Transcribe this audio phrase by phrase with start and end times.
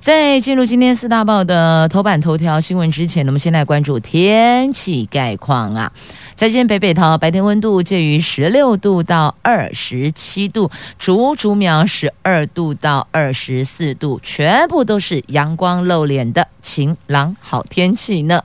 [0.00, 5.92] 在进入今天四大报的头版头条新闻之前，我们先来关注天气概况啊。
[6.34, 18.42] 在今天北北桃白天温度介于十六度到二十七度，竹竹苗十二度到二十四度，全部都是阳光露脸的晴朗好天气呢。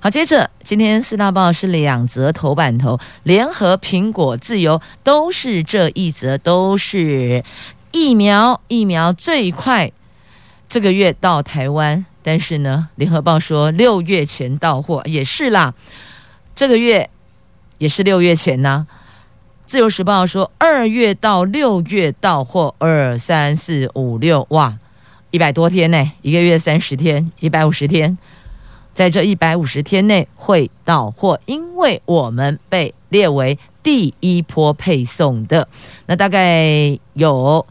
[0.00, 7.44] 好，接着今天四大报是两则头版头，联合、苹果、自由都是这一则，都是
[7.92, 9.92] 疫苗，疫苗最快。
[10.68, 15.74] 这个月到台湾，但是呢，联合报说六月前到货也是啦。
[16.54, 17.08] 这个月
[17.78, 18.86] 也是六月前呐、啊。
[19.64, 24.76] 自由时报说二月到六月到货，二三四五六，哇，
[25.30, 28.18] 一百多天呢，一个月三十天，一百五十天，
[28.92, 35.68] 在这一百五十天内会到货，因为我们被列为第一波配送的，
[36.06, 37.64] 那大概有。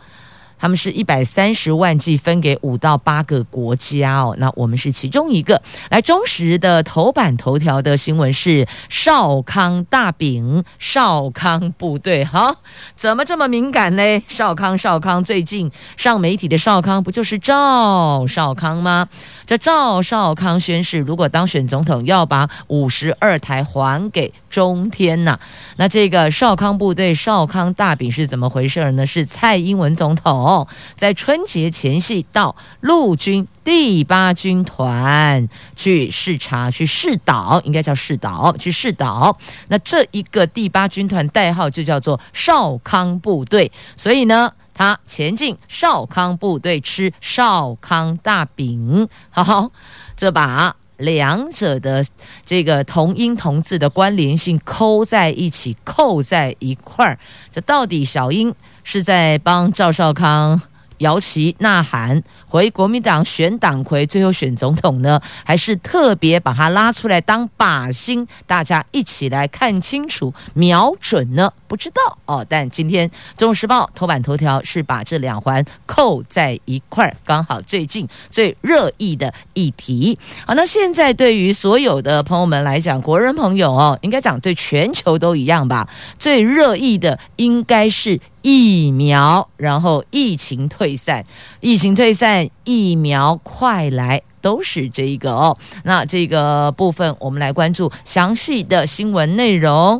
[0.65, 5.61] 他们是一百三十万剂分给五到八个国家哦，那我们是其中一个。
[5.91, 12.55] 来，中时的头版头条的新闻是少康大饼，少康部队，好，
[12.95, 14.01] 怎么这么敏感呢？
[14.27, 19.07] 少康，少康，最近上媒体的少康不就是赵少康吗？
[19.45, 25.39] 这赵少康宣誓，如果当选总统，要把五十二台还给中天呐。
[25.77, 29.05] 那这个少康部队、少康大饼是怎么回事呢？
[29.05, 30.54] 是蔡英文总统。
[30.95, 39.35] 在春节前夕到陆军第八军团去视察、去试导，应该叫试导，去试导。
[39.69, 49.07] 那这一个第八军团代号就叫做少康部队，所以呢，他前进少康部队吃少康大饼。
[49.31, 49.71] 好，好，
[50.15, 52.05] 这把两者的
[52.45, 57.19] 这个同音同字的关联性抠在一起，扣在一块儿，
[57.51, 58.53] 这到底小英？
[58.85, 60.61] 是在帮赵少康
[60.99, 65.19] 摇旗呐喊，回国民党选党魁，最后选总统呢？
[65.43, 71.51] 还是特别把他拉出来当靶心，大家一起来看清楚、瞄准呢？
[71.67, 72.45] 不知道哦。
[72.47, 80.17] 但今天《中国时报》头版头条是把这两环扣在一块儿，刚好最近最热议的议题。
[80.47, 85.89] 好，那现在对于所有的朋友们来讲，国人朋友哦，应该讲对全球都一样吧？
[86.17, 88.21] 最热议的应该是。
[88.47, 91.25] 疫苗，然后疫情退散，
[91.61, 95.57] 疫情退散，疫苗快来，都是这一个哦。
[95.83, 99.99] 那这个部分，我们来关注详细的新闻内容。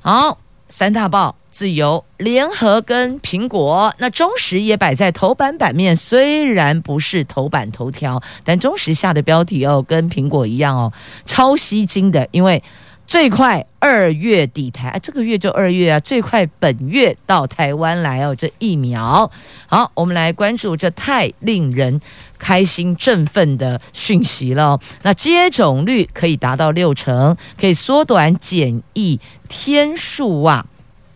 [0.00, 0.38] 好，
[0.68, 10.92] 三大报、自由、联合跟苹果，那中时也摆在头版版面，虽然不是头版头条，但中时下的标题哦，跟苹果一样哦，
[11.24, 12.62] 超吸睛的，因为。
[13.06, 18.34] 最快二月底台，这个月就二月啊，最快本月到台湾来哦。
[18.34, 19.30] 这疫苗，
[19.68, 22.00] 好，我们来关注这太令人
[22.36, 24.80] 开心振奋的讯息了。
[25.02, 30.66] 那接种率可以达到六成，可以缩短检疫天数啊。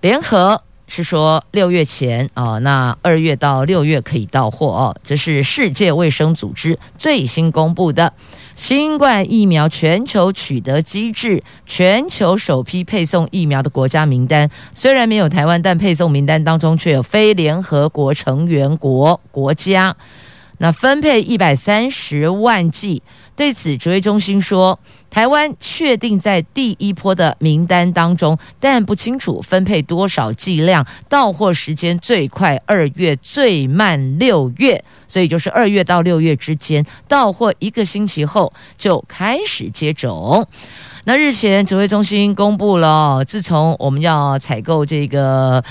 [0.00, 4.96] 联合是说六月前哦，那二月到六月可以到货哦。
[5.02, 8.12] 这是世界卫生组织最新公布的。
[8.60, 19.96] 新冠疫苗全球取得机制，全球首批配送疫苗的国家名单虽然没有台湾，但配送名单当中却有非联合国成员国国家。
[20.58, 23.02] 那分配一百三十万剂。
[23.40, 24.78] 对此，指挥中心说，
[25.08, 40.46] 台湾确定在第一波的名单当中，但不清楚分配多少剂量，到货时间最快二月，最慢六月，所以就是二月到六月之间到货一个星期后就开始接种。
[41.04, 45.64] 那日前指挥中心公布了，自从我们要采购这个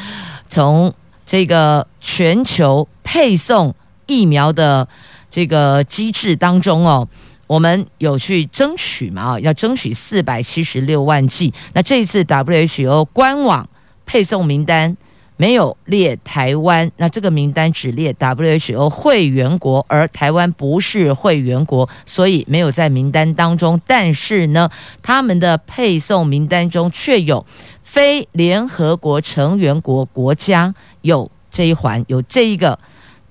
[0.47, 0.91] 从
[1.23, 3.75] 这个全球配送
[4.07, 4.87] 疫苗的
[5.29, 7.07] 这个机制当中哦。
[7.49, 9.39] 我们有去争取嘛？
[9.39, 11.51] 要争取四百七十六万剂。
[11.73, 13.67] 那这一次 WHO 官网
[14.05, 14.95] 配送名单
[15.35, 23.81] 没有列台湾，那这个名单只列 WHO 会员国，而台湾不是会员国，所以没有在名单当中。
[23.87, 24.69] 但是呢，
[25.01, 27.43] 他们的配送名单中却有
[27.81, 30.71] 非联合国成员国国家
[31.01, 32.77] 有这一环，有这一个。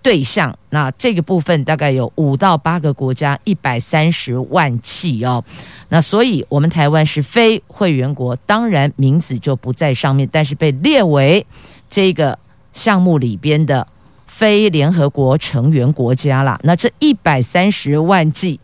[0.09, 5.45] 对象，那这个部分大概有五到八个国家，一百三十万剂哦。
[5.91, 11.47] 那所以我们台湾是非会员国，当然名字就不在上面，但是被列为
[11.91, 12.39] 这个
[12.73, 13.87] 项目里边的
[14.27, 16.59] 非联合国成员国家啦。
[16.63, 18.59] 那这一百三十万剂，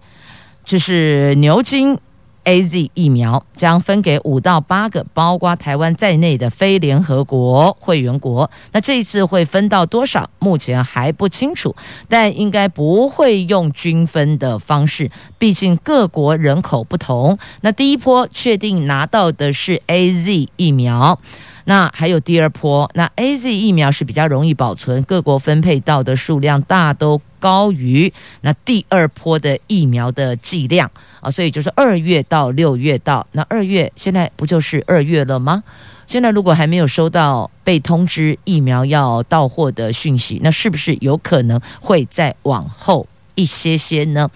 [0.64, 1.98] 就是牛津。
[2.44, 8.50] A Z 疫苗将分给五到八个，包括台湾在内的非联合国会员国。
[8.72, 10.28] 那这一次会分到多少？
[10.38, 11.74] 目前还不清楚，
[12.08, 17.38] 但应该不会用均分的方式，毕竟各国人口不同。
[17.62, 21.18] 那第一波确定拿到的是 A Z 疫苗。
[21.66, 28.12] 那还有第二波，那 AZ 疫苗是比较容易保存，各国分配到的数量大都高于
[28.42, 30.90] 那第二波的疫苗的剂量
[31.20, 35.62] 啊，所以就是二月到六月到，那二月现在不就是二月了吗？
[36.06, 44.28] 现在如果还没有收到被通知疫苗要到货的讯息，那是不是有可能会再往后一些些呢？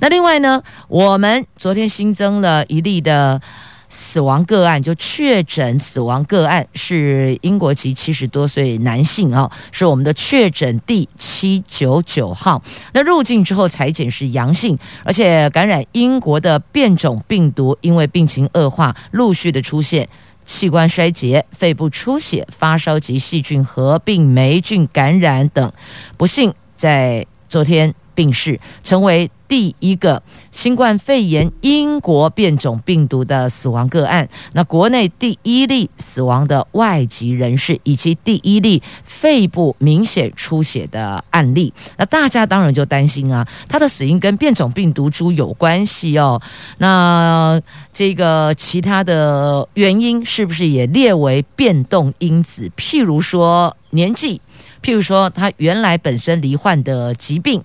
[0.00, 3.40] 那另外呢，我们昨天新增了一例的。
[3.88, 12.62] 死亡个案就确诊死亡个案是英国籍七十多岁男性啊，是我们的确诊第七九九号。
[12.92, 20.08] 那入境之后采检是阳性，而且感染英国的变种病毒，因为病情恶化，陆续的出现
[20.44, 25.72] 器官衰竭、肺部出血、发烧及细菌合并霉菌感染等，
[26.16, 34.28] 不幸在昨天病逝，成为第一个新冠肺炎英国变种病毒的死亡个案。
[34.52, 41.72] 那国内第一例死亡的外籍人士，以及第一例肺部明显出血的案例。
[41.98, 46.40] 那大家当然就担心啊，他的死因跟变种病毒株有关系哦。
[46.78, 47.60] 那
[47.92, 52.70] 这个其他的原因是不是也列为变动因子？
[52.76, 54.40] 譬如说年纪，
[54.82, 57.62] 譬如说他原来本身罹患的疾病。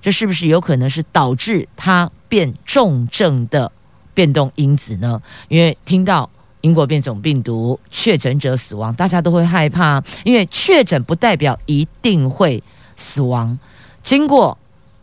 [0.00, 3.70] 这是不是有可能是导致他变重症的
[4.14, 5.20] 变动因子呢？
[5.48, 6.28] 因为听到
[6.62, 12.62] 英国变种病毒确诊者死亡，大家都会害怕，因为确诊不代表一定会
[12.96, 13.58] 死亡。
[14.02, 14.56] 经过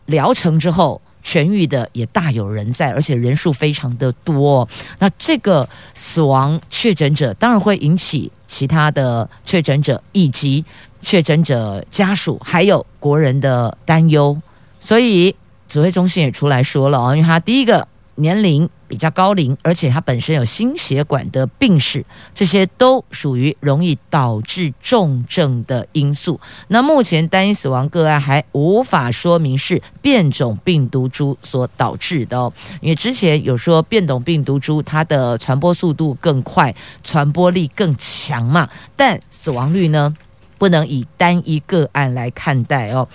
[0.06, 4.68] 疗程之后痊愈的也大有人在，而且人数非常的多。
[4.98, 10.64] 那这个死亡确诊者当然会引起其他的确诊者以及
[11.02, 14.36] 确诊者家属还有国人的担忧。
[14.80, 15.34] 所以
[15.68, 22.04] 指挥中心也出来说了哦，因为他第一个年龄比较高龄，而且他本身有心血管的病史，
[22.34, 26.40] 这些都属于容易导致重症的因素。
[26.68, 40.16] 那目前单一死亡个案还无法说明是变种病毒株所导致的哦，因为之前有说变种病毒株它的传播速度更快，传播力更强嘛，但死亡率呢？
[40.58, 43.08] 不能以单一个案来看待哦。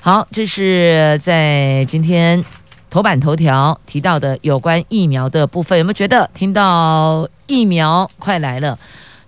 [0.00, 2.42] 好，这是在今天
[2.88, 5.78] 头版头条提到的有关疫苗的部分。
[5.78, 8.78] 有没有觉得听到疫苗快来了，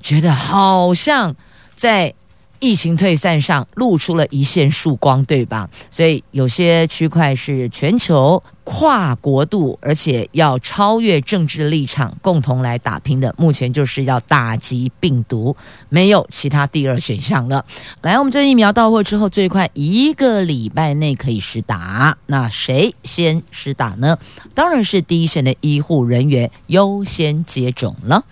[0.01, 1.35] 觉得好像
[1.75, 2.15] 在
[2.61, 5.69] 疫情退散上露出了一线曙光，对吧？
[5.91, 13.35] 所以有些区块是全球跨国度，而且要超越政治立场，共同来打拼的。
[13.39, 15.57] 目前就是要打击病毒，
[15.89, 17.65] 没有其他第二选项了。
[18.03, 22.17] 来，我们这疫苗到货之后，最快一个礼拜内可以施打。
[22.27, 24.19] 那谁先施打呢？
[24.55, 28.25] 当然是第一线的医护人员优先接种了。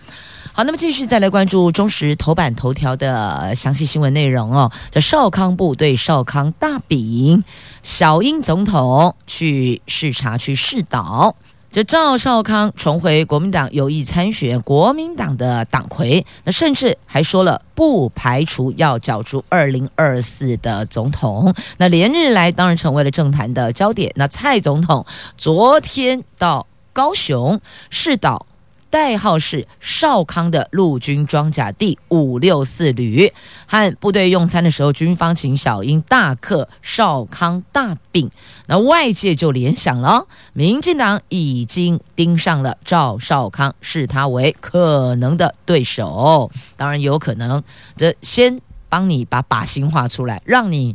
[0.57, 4.71] 好，那么继续再来关注中时头版头条的详细新闻内容哦。
[4.93, 7.43] 这少康部对少康大饼，
[7.83, 11.35] 小英总统去视察去视导。
[11.73, 21.53] 这赵少康重回国民党有意参选国民党的党魁，那甚至还说了不排除要角逐二零二四的总统。
[21.79, 24.13] 那连日来当然成为了政坛的焦点。
[24.15, 25.05] 那蔡总统
[25.37, 28.47] 昨天到高雄视导。
[28.95, 33.33] 代号是少康的陆军装甲第五六四旅，
[33.67, 38.31] 和部队用餐的时候，军方请小英大客少康大饼，
[38.67, 46.49] 那外界就联想了，民进党已经盯上了赵少康，视他为可能的对手。
[46.77, 47.61] 当然有可能，
[47.97, 50.95] 这先帮你把靶心画出来，让你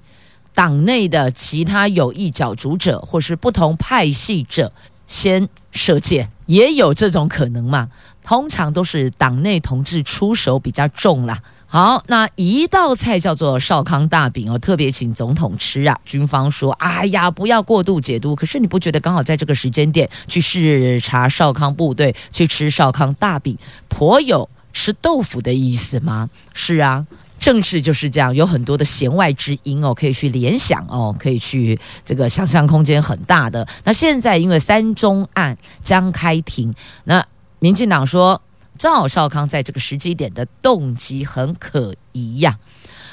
[0.54, 4.72] 党内的其他有意角逐者或是不同派系者
[5.06, 6.30] 先射箭。
[6.50, 7.90] 也有这种可能嘛？
[8.24, 11.40] 通常都是党内同志出手比较重啦。
[11.68, 15.96] 好，那一道菜叫做少康大饼哦，特别请总统吃啊。
[16.04, 23.56] 军方说：“哎呀，不要过度解读。”可是你不觉得刚好在这个时间点去视察少康部队，去吃少康大饼，
[23.88, 26.32] 颇有吃豆腐的意思吗？
[26.56, 27.06] 是啊。
[27.40, 33.66] 政治就是这样，有很多的弦外之音哦，可以去联想哦，可以去这个想象空间很大的。
[33.84, 36.74] 那现在因为三中案将开庭，
[37.06, 37.26] 那
[37.60, 38.42] 民进党说
[38.78, 42.58] 赵少康在这个时机点的动机很可疑呀。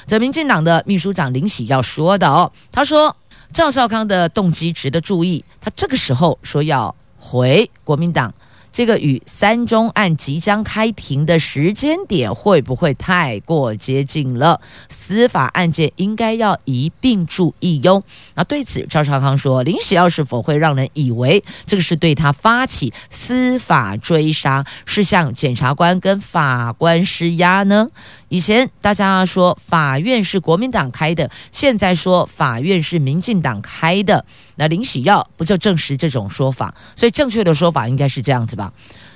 [0.06, 3.16] 这民进党的秘书长林喜耀说的哦，他说
[3.52, 8.34] 赵少康的动机值得注意，他这个时候说要回国民党。
[8.76, 14.60] 这个与三中案即将开庭的时间点会不会太过接近了？
[14.90, 18.04] 司法案件应该要一并注意哟。
[18.34, 27.88] 那对此，赵少康说：“临时要是否会让人以为这个是对他发起司法追杀，是向检察官跟法官施压呢？”
[28.28, 34.24] 以前大家说法院是国民党开的，现在说法院是民进党开的，
[34.56, 36.74] 那林喜耀不就证实这种说法？
[36.96, 38.72] 所以正确的说法应该是这样子吧？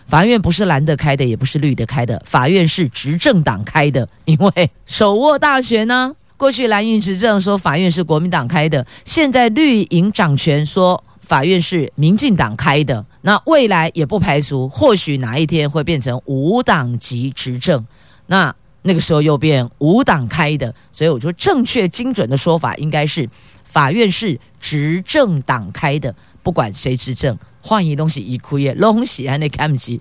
[0.06, 6.14] 法院不是蓝的开的，也不是绿的开的，法院是执政党开的，因为手握大权呢。
[6.36, 17.84] 过去蓝营执政说法院是国民党开的，现在绿营掌权说法院是民进党开的，那未来也不排除或许哪一天会变成无党籍执政，
[18.26, 18.54] 那。
[18.82, 23.28] 那个时候又变无党开的，所以我说正确精准的说法应该是
[23.64, 30.00] 法院是执政党开的，不管谁执政，换一东西一哭也龙喜还得看不起。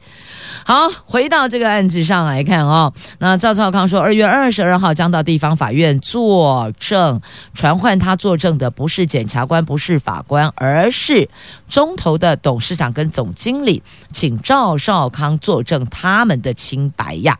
[0.65, 7.21] 好，回到这个案子上来看哦，那赵少康说，二月二十二号将到地方法院作证，
[7.53, 11.29] 传唤他作证的不是检察官，不是法官，而是
[11.67, 17.37] 中投的董事长跟总经理，请赵少康作证他们的清白呀。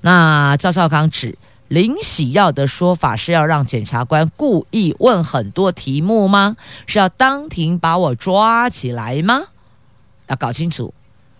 [0.00, 1.36] 那赵少康指
[1.68, 6.56] 林喜耀的说法是要让检察官故意问很多题目吗？
[6.86, 9.42] 是要当庭把我抓起来吗？
[10.30, 10.94] 要搞清楚，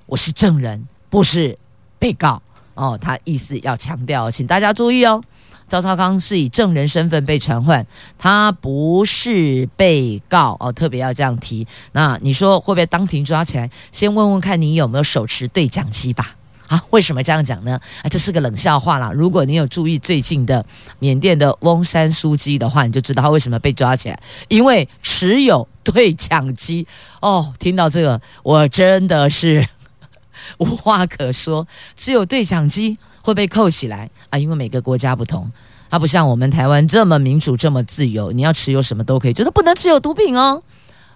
[0.06, 1.56] 我是证人，不是
[1.96, 2.42] 被告
[2.74, 2.98] 哦。
[3.00, 5.22] 他意思要强调，请大家注意哦。
[5.68, 7.86] 赵少康是以证人身份被传唤，
[8.18, 11.64] 他不是被告哦，特别要这样提。
[11.92, 13.70] 那你说会不会当庭抓起来？
[13.92, 16.34] 先问问看你有没有手持对讲机吧。
[16.66, 17.80] 啊，为什么这样讲呢？
[18.02, 19.12] 啊，这是个冷笑话啦。
[19.12, 20.64] 如果你有注意最近的
[20.98, 26.84] 缅甸的翁山苏姬的话，你就知道他为什么被抓起来，因为持有对讲机。
[27.20, 29.66] 哦，听到这个，我真的是
[30.58, 31.66] 无话可说。
[31.96, 35.50] 只有对讲机会被扣起来啊，因为每个国家不同，
[35.88, 40.62] 它不像我们台湾这么民主、这么自由，你要持有什么都可以，就是不能持有毒品哦。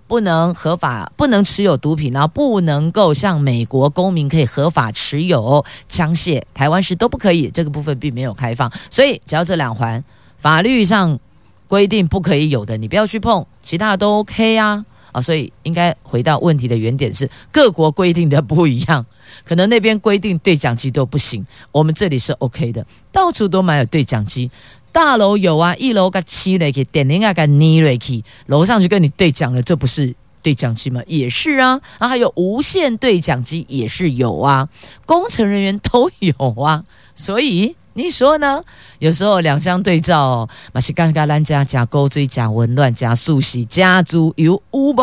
[0.06, 7.48] 不能合法，不能持有毒品，然后不能够像美国公民可以合法持有枪械，台湾是都不可以。
[7.48, 10.04] 这个部分并没有开放，所以只要这两环
[10.36, 11.18] 法律上
[11.66, 14.84] 规定不可以有的，你不要去碰，其他的都 OK 啊
[15.14, 15.20] 啊！
[15.20, 19.06] 所以应该回到问题的原点是，各国规定的不一样，
[19.44, 24.50] 可能那边规定对讲机都不行，我们这里是 OK 的，到处都买有对讲机。
[24.90, 31.00] 大楼有啊，一楼个七楼去点零啊个尼瑞去，楼上去跟你对讲了，这不是对讲机吗？
[31.06, 34.68] 也是啊，然后还有无线对讲机也是有啊，
[35.06, 38.62] 工程人员都有啊，所以你说呢？
[38.98, 45.02] 有时候两相对照，马是刚刚咱家加勾追加紊乱加速喜加租有乌不？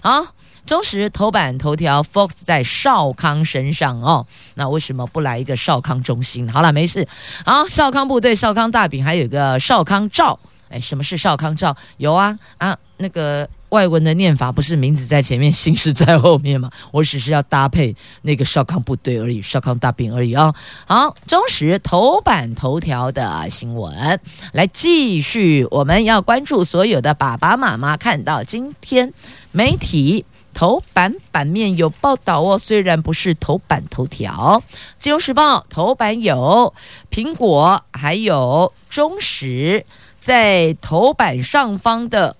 [0.00, 0.26] 好。
[0.64, 6.50] 中时头版头条，Fox 在少康身上哦，那为什么不来一个少康中心？
[6.50, 7.06] 好了，没事。
[7.44, 10.40] 好，少康部队、少康大饼，还有一个少康照。
[10.68, 11.76] 哎，什么是少康照？
[11.98, 16.70] 有啊啊，那个外文的念法不是名字在前面，姓氏在后面吗？
[16.92, 20.54] 我只是要搭配那个少康部队而已，少康大饼而已啊、哦。
[20.86, 24.20] 好，中实头版头条的新闻，
[24.52, 29.12] 来继续，我们要关注所有的爸爸妈妈看到今天
[29.52, 30.24] 媒体。
[30.58, 34.62] 头版版面有报道哦，虽然不是头版头条。
[34.98, 36.72] 金融时报头版有
[37.10, 39.84] 苹果，还有中时，
[40.26, 42.34] 在头版上方的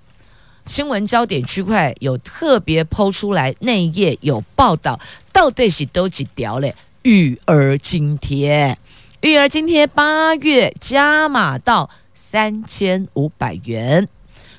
[0.64, 4.98] 新闻焦点区块有特别抛出来，那一页有报道，
[5.32, 6.74] 到底是都几条嘞？
[7.02, 8.76] 育儿津贴，
[9.20, 14.08] 育儿津贴八月加码到三千五百元，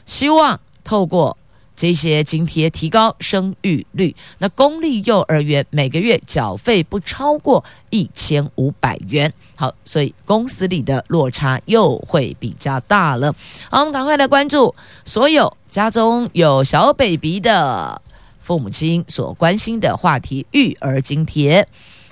[0.06, 1.38] 希望透过。
[1.78, 9.32] 这些津贴提高生育率，那公立幼儿园每个月缴费不超过一千五百元。
[9.56, 13.32] 好，所以公司里的落差又会比较大了。
[13.70, 14.74] 好，我们赶快来关注
[15.06, 18.02] 所有家中有小 baby 的
[18.42, 21.68] 父母亲所关心的话题：育儿津贴，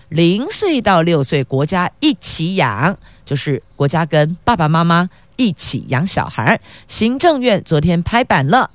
[0.10, 2.96] 零岁到六岁国家一起养，
[3.26, 6.62] 就是国家跟爸爸妈妈一起养小孩。
[6.88, 8.70] 行政院昨天拍板了。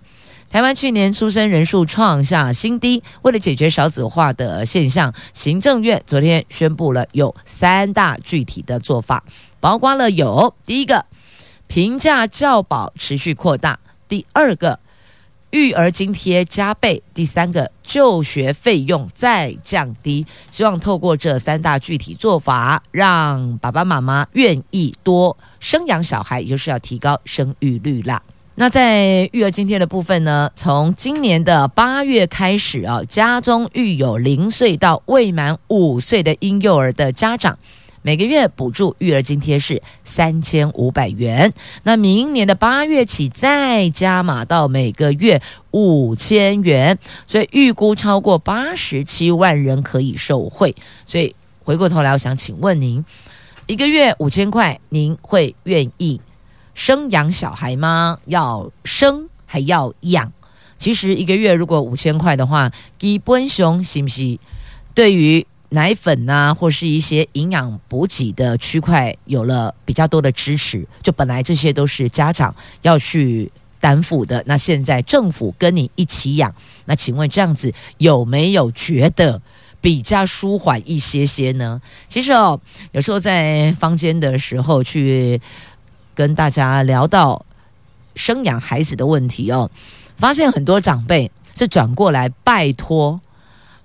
[0.51, 9.23] 台湾去年出生人数创下新低，为了解决少子化的现象，行政院昨天宣布了有三大具体的做法。
[9.61, 11.07] 包括了有第一个，
[11.69, 13.79] 平价教保持续扩大；
[14.09, 14.81] 第二个，
[15.51, 20.27] 育儿津贴加倍；第三个，就学费用再降低。
[20.51, 28.21] 希望透过这三大具体做法，让爸爸妈妈愿意多生养小孩，也就是要提高生育率啦。
[28.57, 37.59] 那在育儿津贴的部分呢，从今年的八月开始啊，家中育有零岁到未满五岁的婴幼儿的家长，
[38.03, 41.51] 每个月补助育儿津贴是三千五百元。
[41.85, 45.41] 那明年的八月起再加码到每个月
[45.71, 50.75] 五千元，所以预估超过八十七万人可以受惠。
[51.07, 53.03] 所以回过头来，我想请问您，
[53.67, 56.21] 一个月五千块，您会愿意
[56.75, 58.19] 生养小孩吗？
[58.27, 60.33] 要生还要养？
[60.79, 64.39] 其实一个月如果五千块的话，基本熊行不行
[64.95, 70.87] 对于奶粉呐、或是一些营养补给的区块有了比较多的支持？
[71.03, 76.55] 就本来这些都是家长要去担负的，那现在政府跟你一起养，
[76.87, 79.43] 那请问这样子有没有觉得
[79.83, 81.81] 比较舒缓一些些呢？
[82.09, 82.59] 其实哦，
[82.93, 85.39] 有时候在坊间的时候去。
[86.15, 87.45] 跟大家聊到
[88.15, 89.71] 生养孩子的问题哦，
[90.17, 93.21] 发现很多长辈是转过来拜托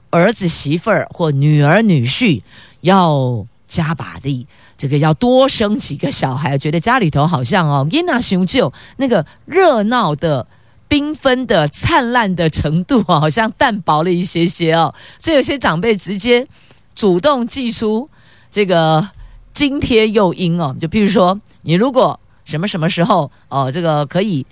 [0.10, 2.42] 儿子媳妇儿或女儿女婿
[2.82, 4.46] 要加把力，
[4.78, 10.46] 这个要多生几个小孩，觉得家里头好像哦，因那雄就那个热闹的、
[10.88, 16.48] 缤纷的、灿烂的程度啊，好像淡薄了一些些哦，所以有些长辈直接
[16.94, 18.10] 主动寄出
[18.52, 19.06] 这个
[19.52, 22.18] 津贴诱因哦，就比如说你如果。
[22.46, 23.72] 什么什么时候哦？
[23.72, 24.46] 这个可以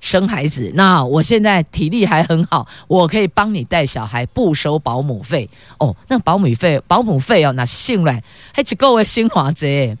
[0.00, 0.72] 生孩子？
[0.74, 5.46] 那我现在体力还很好，我可以帮你带小孩，不收保姆费
[5.78, 5.94] 哦。
[6.08, 9.94] 那保姆费，保姆费哦，那信赖还几够位新华贼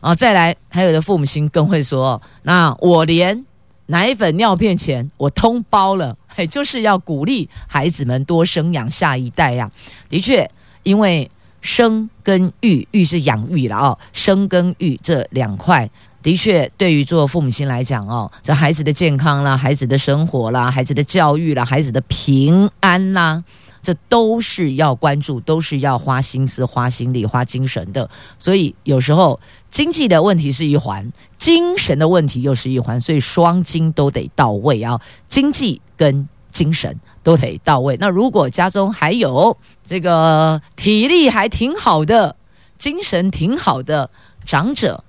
[0.00, 0.14] 啊！
[0.14, 3.44] 再来，还有的父母亲更会说：那我连
[3.84, 9.70] 奶粉、尿片钱我通包了，嘿，就是要鼓励孩子们多生养下一代呀、
[10.08, 10.50] 的确，
[10.82, 15.90] 因为生跟育，育是养育了哦，生跟育这两块。
[16.22, 23.42] 的确，对于做父母亲来讲哦，这孩子的健康啦、孩子的生活啦、孩子的教育啦、孩子的平安啦，
[23.82, 28.06] 这都是要关注，都是要花心思、花心力、花精神的。
[28.38, 37.96] 所以有时候经济的问题是一环，精神的问题又是一环，所以双精都得到位啊，经济跟精神都得到位。
[38.00, 39.56] 那如果家中还有
[39.86, 42.34] 这个体力还挺好的、
[42.76, 44.08] 精神挺好的
[44.44, 45.02] 长者，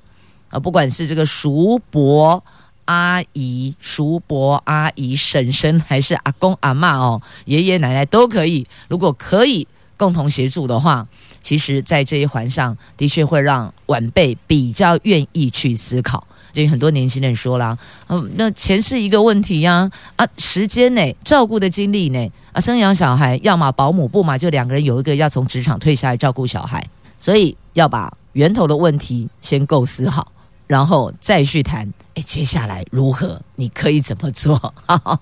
[0.50, 2.44] 啊，不管是这个叔伯、
[2.86, 8.68] 阿姨、叔伯、阿姨、婶婶，还是阿公、阿嬷哦，爷爷奶奶都可以。
[8.88, 11.08] 如果可以共同协助的话，
[11.42, 16.28] 其实，在这一环上的确会让晚辈比较愿意去思考。
[16.52, 26.86] 就很多年轻人说啦，嗯，那钱是一个问题呀，啊，时间呢，照顾的精力呢，啊，生养小孩，要么保姆，不嘛就两个人有一个要从职场退下来照顾小孩，
[27.20, 30.32] 所以要把源头的问题先构思好。
[30.68, 33.42] 然后再去谈，哎，接下来如何？
[33.56, 34.58] 你可以怎么做？
[34.86, 35.20] 哈哈，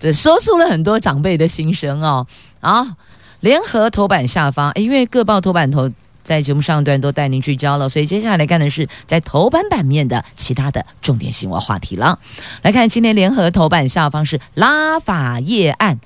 [0.00, 2.26] 这说出了很多长辈的心声哦。
[2.58, 2.96] 啊，
[3.38, 5.88] 联合头版下方，因为各报头版头
[6.22, 12.18] 在节目上段都带您聚焦了，所以接下来看的是在头版版面的其他的重点新闻话题了。
[12.62, 15.98] 来看今天联合头版下方是拉法叶案。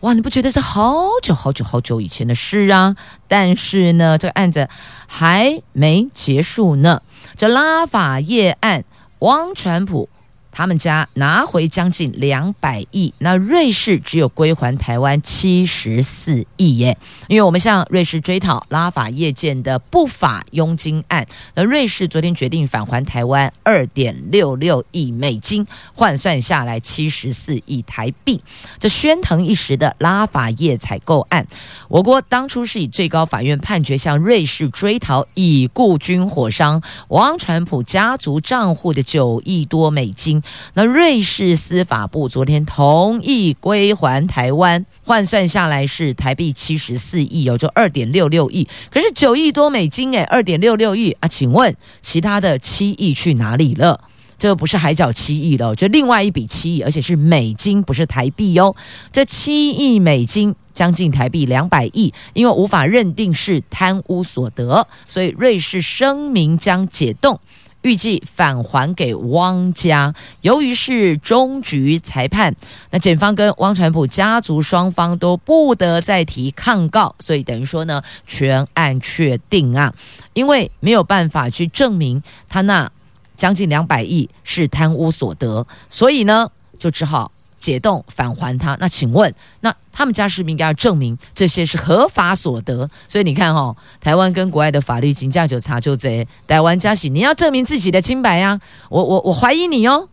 [0.00, 2.94] 哇，你不觉得这好久好久好久以前的事啊？
[3.26, 4.68] 但是呢，这个案子
[5.06, 7.00] 还没结束呢。
[7.38, 8.84] 这拉法叶案，
[9.20, 10.10] 汪传普。
[10.54, 16.96] 他们家拿回将近两百亿，那瑞士只有归还台湾七十四亿耶。
[17.26, 28.40] 因为我们向瑞士追讨拉法叶建的不法佣金案，那瑞士昨天决定返还台湾二点六六亿美金，换算下来七十四亿台币。
[28.78, 31.44] 这喧腾一时的拉法叶采购案，
[31.88, 40.40] 我国当初是以最高法院判决向瑞士追讨已故军火商王传普家族账户的九亿多美金。
[40.74, 48.66] 那瑞士司法部昨天同意归还台湾，换算下来是台币七十四亿哦，就二点六六亿。
[48.90, 54.00] 可是九亿多美金诶，二点六六亿啊，请问其他的七亿去哪里了？
[54.36, 58.74] 这不是海角七亿了，就另外一笔七亿，而且是美金，不是台币哟。
[59.12, 67.38] 这七亿美金将近台币两百亿，因为无法认定是贪污所得，所以瑞士声明将解冻。
[67.84, 70.12] 预计返还给汪家。
[70.40, 72.54] 由于是终局裁判，
[72.90, 79.92] 那检方跟汪传普家族双方都不得再提抗告，所以等于说呢，全案确定啊。
[80.32, 82.90] 因为没有办法去证明他那
[83.36, 87.30] 将近两百亿是贪污所得，所以呢，就只好。
[87.64, 92.86] 解冻返还他，那请问，那他们家是不是应该要证明这些是合法所得？
[93.08, 96.28] 所以你看哦，台湾跟国外的法律，警假就查就贼。
[96.46, 100.10] 台湾家喜，你要证明自己的清白呀、我我我怀疑你哦，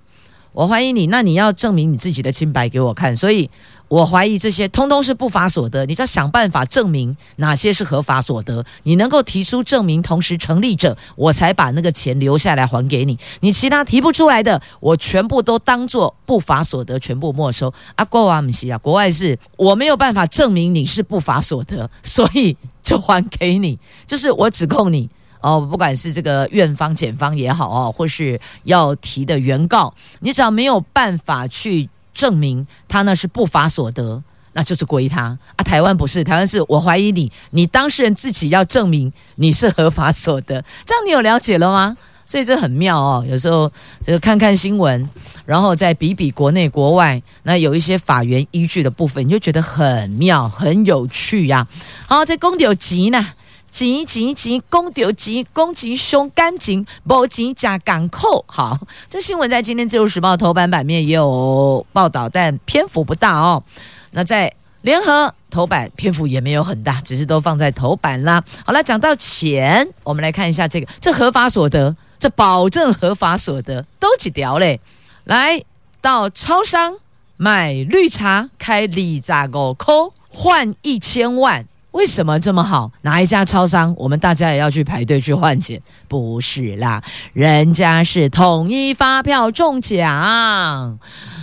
[0.54, 3.16] 我怀疑你，那你要证明你自己的清白给我看。
[3.16, 3.50] 所以。
[3.92, 8.64] 我怀疑这些通通是不法所得，你就要想办法证明哪些是合法所得。
[8.84, 13.20] 你能够提出证明同时成立者，我才把那个钱留下来还给你。
[13.42, 17.74] 你其他提不出来的，我全部都当做不法所得，全部没收。
[17.96, 23.78] 啊，国外不是啊，国外是我没有办法证明你是不法所得，所以就还给你。
[24.08, 25.10] 就是我指控你
[25.42, 31.90] 哦，不管是这个院方、检方也好哦，或是要提的原告，你只要没有办法去。
[32.14, 35.64] 证明他那是不法所得，那就是归他啊。
[35.64, 41.96] 台湾不是，台湾是我怀疑你，你当事人自己要证明你是合法所得，这样你有了解了吗？
[42.26, 43.26] 所以这很妙哦。
[43.26, 43.72] 有时候
[44.04, 45.10] 这个看看新闻，
[45.46, 51.66] 然后再比比国内国外，那有一些法源依据的部分，你就觉得很妙，很有趣呀、
[52.08, 52.18] 啊。
[52.18, 53.26] 好，这公有急呢。
[53.72, 58.44] 钱钱钱，公丢钱，公钱伤感情，无钱加港口。
[58.48, 58.78] 好，
[59.10, 63.64] 这新闻在今天《自由时报》头版版面也有报道，但篇幅不大哦。
[64.12, 68.44] 那在联合头版篇幅也没有很大，只是都放在头版啦。
[68.66, 74.82] 好了，讲到钱，我们来看一下这个，这合法所得，这保证合法所得都几条嘞？
[75.24, 75.64] 来
[76.02, 76.96] 到超商
[77.38, 79.96] 买绿茶，开里扎五块
[80.30, 81.66] 换一千万。
[81.92, 82.90] 为什么这么好？
[83.02, 83.94] 哪一家超商？
[83.98, 85.82] 我们大家也要去排队去换钱？
[86.08, 90.98] 不是啦，人家是统一发票中奖，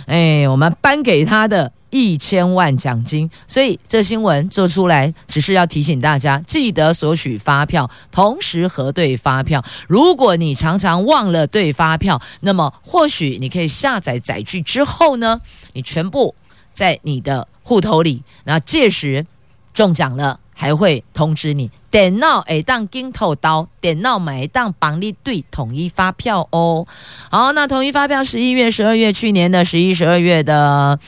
[0.07, 3.29] 哎，我们颁给他的一千万奖金。
[3.47, 9.63] 所以这新闻做出来，只是要提醒大家，记得索取发票，同时核对发票。
[9.87, 15.39] 如果你常常忘了对发票，那么或许你可以下载载具之后呢，
[15.73, 16.33] 你全部
[16.73, 19.27] 在你的户头里，那届时。
[19.73, 21.69] 中奖了，还会通知你。
[21.91, 26.85] 电脑会当镜头刀，电脑买当帮你对统一发票哦。
[27.31, 30.99] 好，那统一发票十一月、十二月，去年的十一、十二月的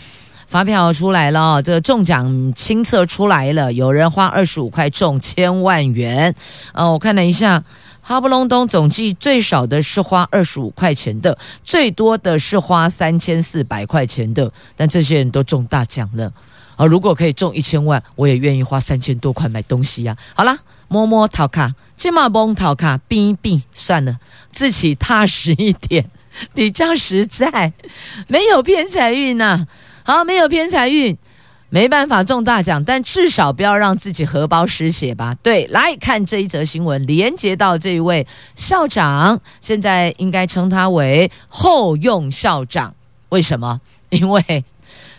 [0.48, 6.34] 发票出来了，这个中奖清册出来了，有人花二十五块中千万元。
[6.74, 7.64] 哦，我看了一下，
[8.02, 16.32] 哈不隆咚，总计最少的是花二十五块钱的，最多的是花三千四百块钱的，但这些人都中大奖了。
[16.82, 24.18] 啊，如果可以中一千万，我也愿意花三千多块买东西呀、好啦，摸摸桃卡，金马崩桃卡，冰一冰，算了，
[24.52, 26.10] 自己踏实一点，
[26.56, 27.72] 比较实在，
[28.28, 29.68] 没有偏财运呐。
[30.02, 31.16] 好，没有偏财运，
[31.70, 35.36] 没办法中大奖，但至少不要让自己荷包失血吧。
[35.44, 42.96] 对，来看这一则新闻，连接到这一位校长，现在应该称他为后用校长。
[43.30, 43.80] 为什么？
[44.10, 44.66] 因为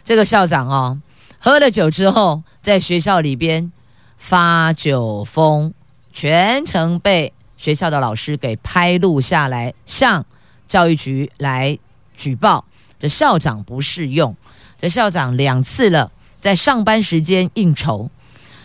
[0.04, 0.98] 这个校长哦。
[1.44, 3.72] 喝了酒之后，在学校里边
[4.16, 5.74] 发酒疯，
[6.12, 10.24] 全程被学校的老师给拍录下来，向
[10.68, 11.76] 教育局来
[12.16, 12.64] 举报。
[12.96, 14.36] 这校长不适用，
[14.78, 18.08] 这校长两次了，在上班时间应酬，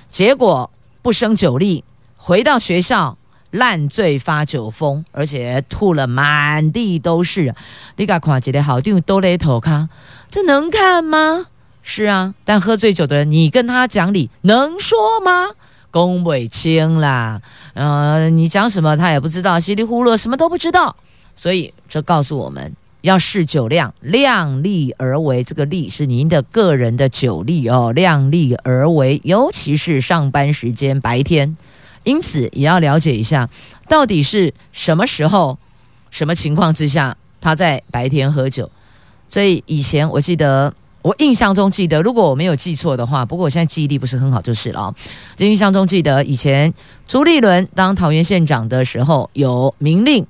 [0.07, 0.69] 结果
[1.01, 1.83] 不胜酒力，
[2.15, 3.17] 回到学校
[3.49, 7.55] 烂醉发酒疯，而且吐了满地都是。
[7.95, 9.89] 你敢看这个好定都勒头卡，
[10.29, 11.47] 这能看吗？
[11.89, 15.47] 是啊，但喝醉酒的人，你跟他讲理能说吗？
[15.89, 17.41] 公伟清啦，
[17.75, 20.93] 呃，你讲什么他也不知道，稀里糊涂什么都不知道。
[21.37, 25.41] 所以这告诉我们要试酒量，量力而为。
[25.41, 31.55] 这个力是您的个人的酒力哦，量力而为，尤其是上班时间白天。
[32.03, 33.49] 因此也要了解一下，
[33.87, 35.57] 到底是什么时候、
[36.11, 38.69] 什么情况之下他在白天喝酒。
[39.29, 40.73] 所以以前我记得。
[41.07, 44.93] 我印象中记得，如果我没有记错的话，不过我现在记忆力不是很好，就是了。
[45.37, 46.73] 就印象中记得，以前
[47.07, 50.27] 朱立伦当桃园县长的时候，有明令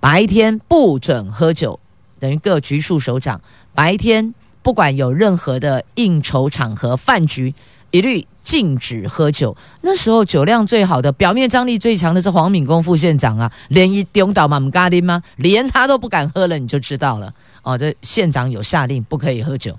[0.00, 1.80] 白天不准喝酒，
[2.20, 3.40] 等于各局处首长
[3.74, 7.54] 白天不管有任何的应酬场合、饭局，
[7.90, 9.56] 一律禁止喝酒。
[9.80, 15.22] 那时候酒量最好的、表面张力最强的是黄敏公副县长啊，连一丢倒嘛，唔咖喱吗？
[15.36, 17.78] 连他都不敢喝了，你就知道了哦。
[17.78, 19.74] 这县长有下令不可以喝酒。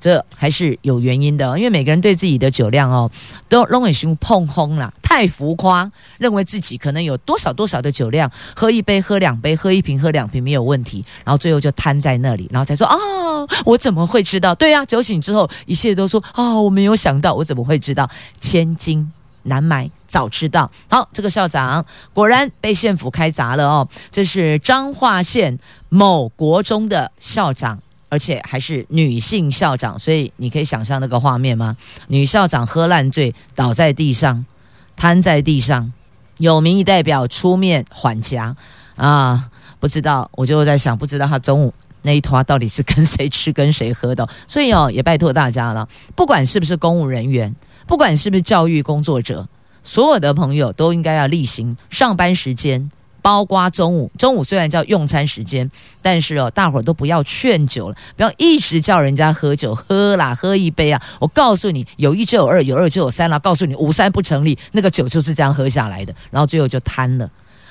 [0.00, 3.10] 这还是有原因的，因为每个人对自己的酒量哦，
[3.48, 14.54] 都容易胸碰轰了，太浮夸，认为自己可能有多少多少的酒量，喝一杯、喝两杯、喝一瓶、喝两瓶没有问题，然后最后就瘫在那里，然后才说啊、哦，我怎么会知道？
[14.54, 18.08] 对呀、啊，酒醒之后，一切都说啊、哦，我没有想到，我怎么会知道？
[18.40, 20.70] 千金难买早知道。
[20.88, 25.58] 好，这个校长果然被县府开砸了哦，这是彰化县
[25.88, 27.80] 某国中的校长。
[28.08, 31.76] 而且还是女性校长，所以你可以想象那个画面吗？
[32.06, 34.44] 女校长喝烂醉，倒在地上，
[34.96, 35.92] 瘫在地上，
[36.38, 38.56] 有民意代表出面缓颊
[38.96, 39.50] 啊！
[39.78, 44.28] 不知道，我就在想，不知道他中午那一坨到底是跟谁吃、跟谁喝的。
[44.46, 47.54] 所以哦，也拜托大家了，不管是不是公务人员，
[47.86, 49.46] 不管是不是教育工作者，
[49.84, 52.90] 所有的朋友都应该要例行上班时间。
[53.20, 55.68] 包括中午，中午虽然叫用餐时间，
[56.00, 61.02] 但是哦，大伙儿都不要劝酒了，不要一直叫人家喝酒，喝啦，喝一杯啊！
[61.18, 63.38] 我告诉你，有一就有二，有二就有三了。
[63.40, 67.28] 告诉你，五三不成立，那个酒就是这样喝下来的，然后最后就瘫了。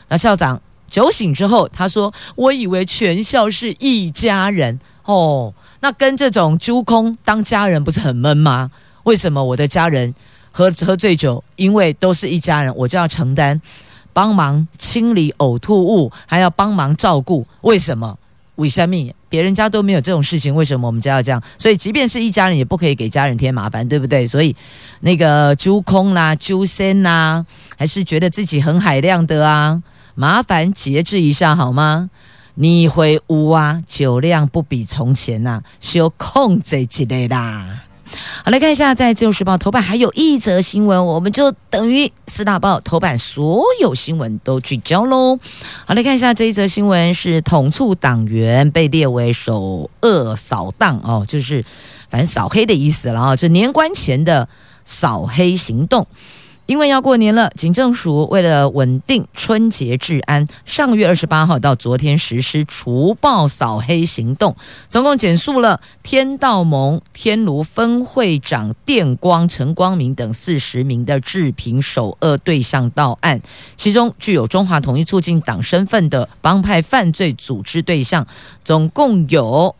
[0.10, 8.70] 那校长酒醒之后，他说：“我以为全校是一家人哦，那跟这种揪空当家人不是很闷吗？
[9.04, 10.14] 为什么我的家人
[10.52, 13.60] 喝喝醉酒，因为都是一家人，我就要承担？”
[14.18, 18.18] 帮忙清理呕吐物，还要帮忙照顾，为什么？
[18.56, 19.14] 为什么？
[19.30, 21.40] 别人家都没有这种事情，为什么我们家要这样？
[21.56, 24.26] 所以，即便是一家人，也不可以给家人添麻烦，对不对？
[24.26, 24.56] 所以，
[25.02, 27.46] 那个揪空啦、揪身呐，
[27.78, 29.80] 还是觉得自己很海量的啊，
[30.16, 32.10] 麻烦节制一下好吗？
[32.56, 37.38] 你回屋啊，酒量不比从前呐、啊，修控制之类的。
[38.44, 45.38] 好，来看一下，在《自由时报》头版还有一则新闻，我们就等于四大报头版所有新闻都聚焦喽。
[45.86, 51.64] 好，来看一下这一则新闻是统促党员被列为首恶扫荡哦，就是
[52.10, 54.48] 反正扫黑的意思了啊，这年关前的
[54.86, 56.08] 扫黑行动。
[56.68, 64.54] 因为要过年了，警政署为了稳定春节治安，上月二十八号到昨天实施除暴扫黑行动，
[64.90, 73.42] 总共检肃了天道盟天卢分会长电光陈光明等四十名的治平首恶对象到案，
[73.78, 78.28] 其中具有中华统一促进党身份的帮派犯罪组织对象，
[78.66, 79.74] 总共有。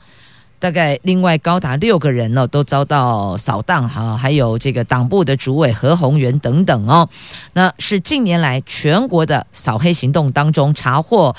[0.60, 7.08] 大概另外高达六个人呢，都遭到扫荡哈，还有这个党部的主委何鸿源等等哦，
[7.54, 11.36] 那是近年来全国的扫黑行动当中查获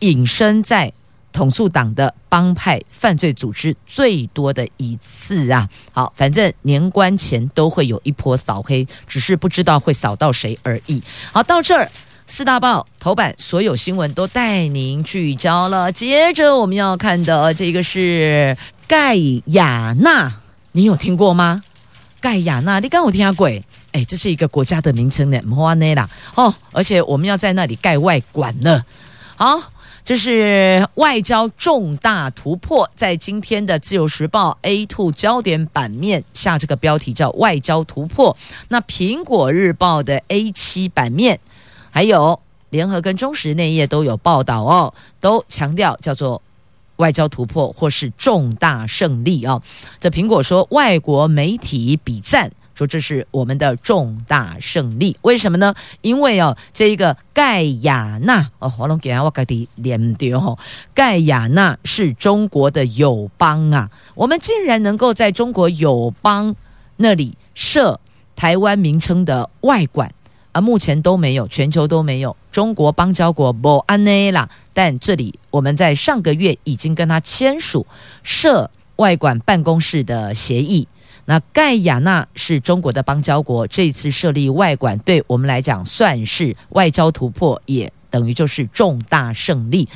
[0.00, 0.92] 隐身在
[1.32, 5.68] 统促党的帮派犯罪组织最多的一次啊。
[5.92, 11.02] 好，反正年关前都会有一波扫黑，只是不知道会扫到谁而已。
[11.30, 11.88] 好，到这儿。
[12.28, 15.90] 四大报头版所有新闻都带您聚焦了。
[15.92, 18.56] 接着我们要看的这个是
[18.88, 19.14] 盖
[19.46, 20.30] 亚纳，
[20.72, 21.62] 你有听过吗？
[22.20, 23.62] 盖亚纳，你刚有听下鬼？
[23.92, 28.84] 哎，这是一个国家的名称呢，莫安内啦哦，而且我们要在那里盖外馆了。
[29.36, 29.72] 好，
[30.04, 38.36] 这是外交重大突破，在今天的自由时报 A Two 焦点版面下，这个标题叫外交突破。
[38.68, 41.38] 那苹果日报的 A 七版面。
[41.96, 46.42] 还有联合跟中时内页都有报道哦，都强调叫做
[46.96, 49.62] 外交突破或是重大胜利哦。
[49.98, 55.16] 这苹果说，外国媒体比赞，说这是我们的重大胜利。
[55.22, 55.74] 为什么呢？
[56.02, 60.58] 因为哦，这一个盖亚纳哦，我拢给我家己念掉哦，
[60.92, 66.54] 盖亚纳是中国的友邦啊，我们竟然能够在中国友邦
[66.96, 67.98] 那里设
[68.34, 70.12] 台湾名称的外馆。
[70.56, 72.34] 啊，目前都没有，全球都没有。
[72.50, 77.86] 中国邦交国不安内啦，但这里我们在上个月已经跟他签署
[78.22, 80.88] 设外馆办公室的协议。
[81.26, 89.86] 那盖亚纳是中国的邦交国，这次设立外馆对我们来讲算是外交突破，也等于就是重大胜利。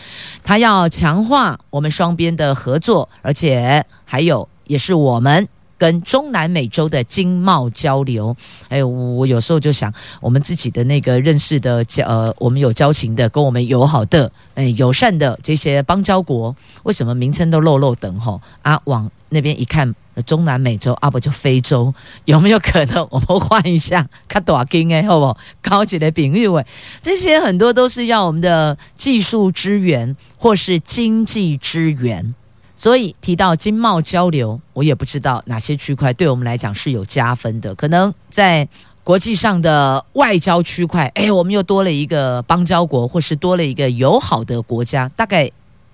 [0.45, 5.49] 他要强化我们双边的合作，而且还有也是我们。
[5.81, 8.37] 跟中南美洲的经贸交流，
[8.69, 9.91] 哎，我有时候就想，
[10.21, 18.39] 我们自己的那个认识的，呃，我们有交情的，跟我们友好的，哎，友善的这些邦交国，为什么名称都漏漏等吼？
[18.61, 19.95] 啊，往那边一看，
[20.27, 21.95] 中南美洲，啊不就非洲，
[22.27, 24.07] 有没有可能我们换一下？
[24.29, 25.39] 看多少斤哎，好不好？
[25.65, 26.63] 高级的领域位，
[27.01, 32.35] 这些很多都是要我们的技术支援或是经济支援。
[32.81, 37.75] 所以提到经贸交流，我也不知道哪些区块对我们来讲是有加分的。
[37.75, 38.67] 可能在
[39.05, 45.51] 国际上的外交区块，哎，我们又多了一个邦交国，或是多了一个友好的国家，大概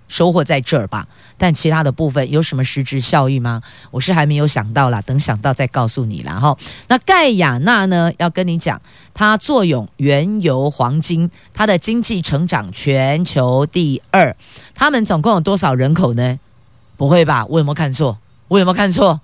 [0.06, 1.08] 收获在这儿吧。
[1.36, 3.60] 但其他的部分有什么实质效益吗？
[3.90, 6.34] 我是还没有想到啦，等想到再告诉你啦。
[6.34, 6.56] 哈。
[6.86, 8.12] 那盖亚纳呢？
[8.18, 8.80] 要跟你讲，
[9.12, 14.36] 它坐拥原油、黄金，它的经济成长全球第二。
[14.76, 16.38] 他们总共有多少人口呢？
[16.96, 17.44] 不会吧？
[17.46, 18.18] 我有没有看错？
[18.48, 19.20] 我有没有看错？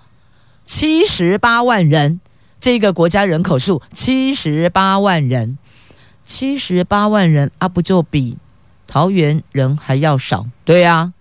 [0.65, 2.21] 七十八万人，
[2.61, 5.59] 这个国家人口数七十八万人，
[6.25, 8.37] 七十八万人啊，不就比
[8.87, 10.47] 桃园人还要少？
[10.65, 11.13] 对呀、啊。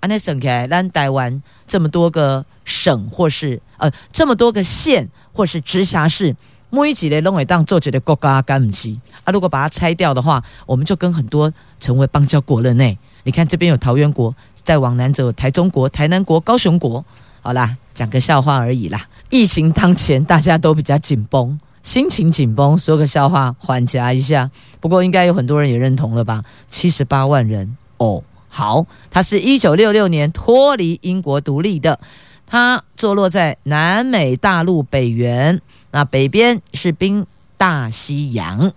[0.00, 6.36] 安内省开，咱台湾这么多个省或是呃这么多个县或是直辖市，
[6.68, 9.32] 每一个拢会当做一个国家干不起啊！
[9.32, 12.98] 如果把它拆掉的话，我们就跟很多成为邦交国了呢。
[13.24, 17.04] 你看这边有桃园国，再往南走台中国、台南国、高雄国。
[17.40, 19.06] 好啦，讲个笑话而已啦。
[19.28, 24.50] 疫情当前，大家都比较紧绷，心情紧绷，说个笑话缓颊一下。
[24.80, 26.42] 不过应该有很多人也认同了吧？
[26.68, 28.22] 七十八万人哦。
[28.48, 31.98] 好，它是一九六六年脱离英国独立的，
[32.46, 35.60] 它坐落在南美大陆北缘，
[35.90, 38.72] 那北边是冰大西洋，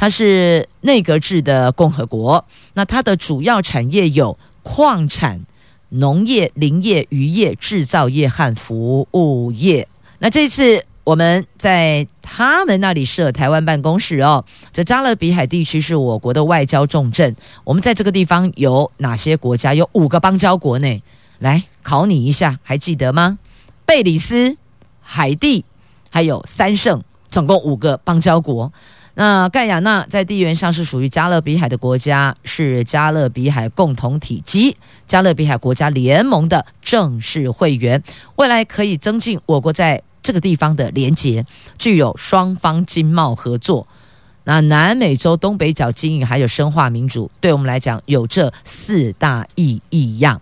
[0.00, 2.42] 它是内阁制的共和国。
[2.72, 5.44] 那它的主要产业有矿产、
[5.90, 9.86] 农业、林业、渔业、制造业和服务业。
[10.20, 10.82] 那这次。
[11.02, 14.44] 我们在他们那里设台湾办公室哦。
[14.70, 17.34] 这加勒比海地区是我国的外交重镇。
[17.64, 19.74] 我们在这个地方有哪些国家？
[19.74, 21.02] 有五个邦交国呢。
[21.38, 23.38] 来考你一下，还记得吗？
[23.84, 24.56] 贝里斯、
[25.00, 25.64] 海地，
[26.10, 28.72] 还有三圣，总共五个邦交国。
[29.14, 38.02] 那盖亚纳在地缘上是属于加勒比海的国家，是加勒比海共同体及加勒比海国家联盟的正式会员。
[38.36, 41.44] 未来可以增进我国在这个地方的连结，
[41.76, 43.86] 具有双方经贸合作。
[44.44, 50.40] 那南美洲东北角经营还有深化民主，对我们来讲有这四大意义样。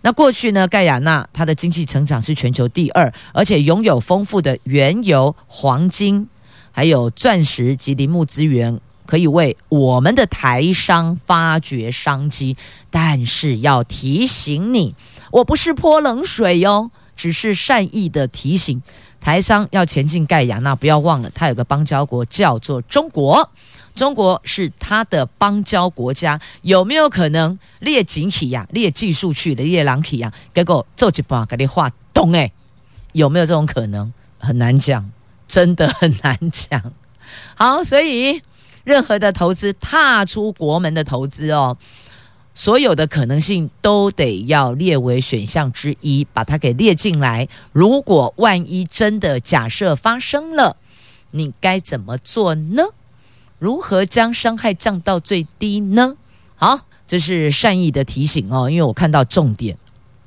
[0.00, 6.26] 那过去呢，盖亚纳它的经济成长是全球第二，而且拥有丰富的原油、黄金，
[6.76, 12.56] 还有钻石及林木资源，可以为我们的台商发掘商机。
[12.90, 14.96] 但是要提醒你，
[15.30, 18.82] 我不是泼冷水哟，只是善意的提醒。
[19.20, 23.48] 台商要前进盖亚，那不要忘了，它有个邦交国叫做中国，
[23.94, 30.32] 中国是它的邦交国家，有没有可能列景体呀、列技术去的列狼体呀？
[30.52, 32.52] 结果做一半给你画懂诶，
[33.12, 34.12] 有没有这种可能？
[34.36, 35.10] 很难讲，
[35.46, 36.92] 真的很难讲。
[37.56, 38.40] 好，所以
[38.84, 41.76] 任何的投资，踏出国门的投资哦。
[42.56, 47.48] 所有的可能性都得要列为选项之一，把它给列进来。
[47.72, 50.76] 如果万一真的假设发生了，
[51.32, 52.84] 你该怎么做呢？
[53.58, 56.16] 如何将伤害降到最低呢？
[56.54, 59.76] 好，这是善意的提醒哦，因为我看到重点，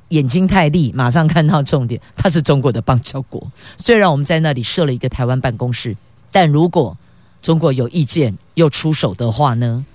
[0.09, 1.99] 眼睛太利，马上看到重点。
[2.15, 3.45] 它是中国的邦交国，
[3.77, 5.95] 虽然我们在那里设了一个台湾办公室，
[6.31, 6.95] 但如果
[7.41, 9.85] 中国有意见又出手的话呢？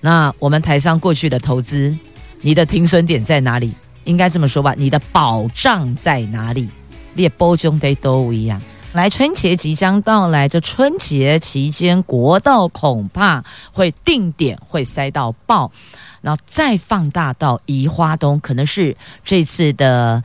[0.00, 1.96] 那我们台商过去的投资，
[2.40, 3.72] 你的停损点在哪里？
[4.04, 6.68] 应该这么说吧，你的保障在哪里？
[7.14, 8.62] 列波中得都一样。
[8.92, 15.70] 来，春节即将到来，这春节期间国道恐怕会定点会塞到爆，
[16.20, 20.22] 然后再放大到宜花东，可能是这次的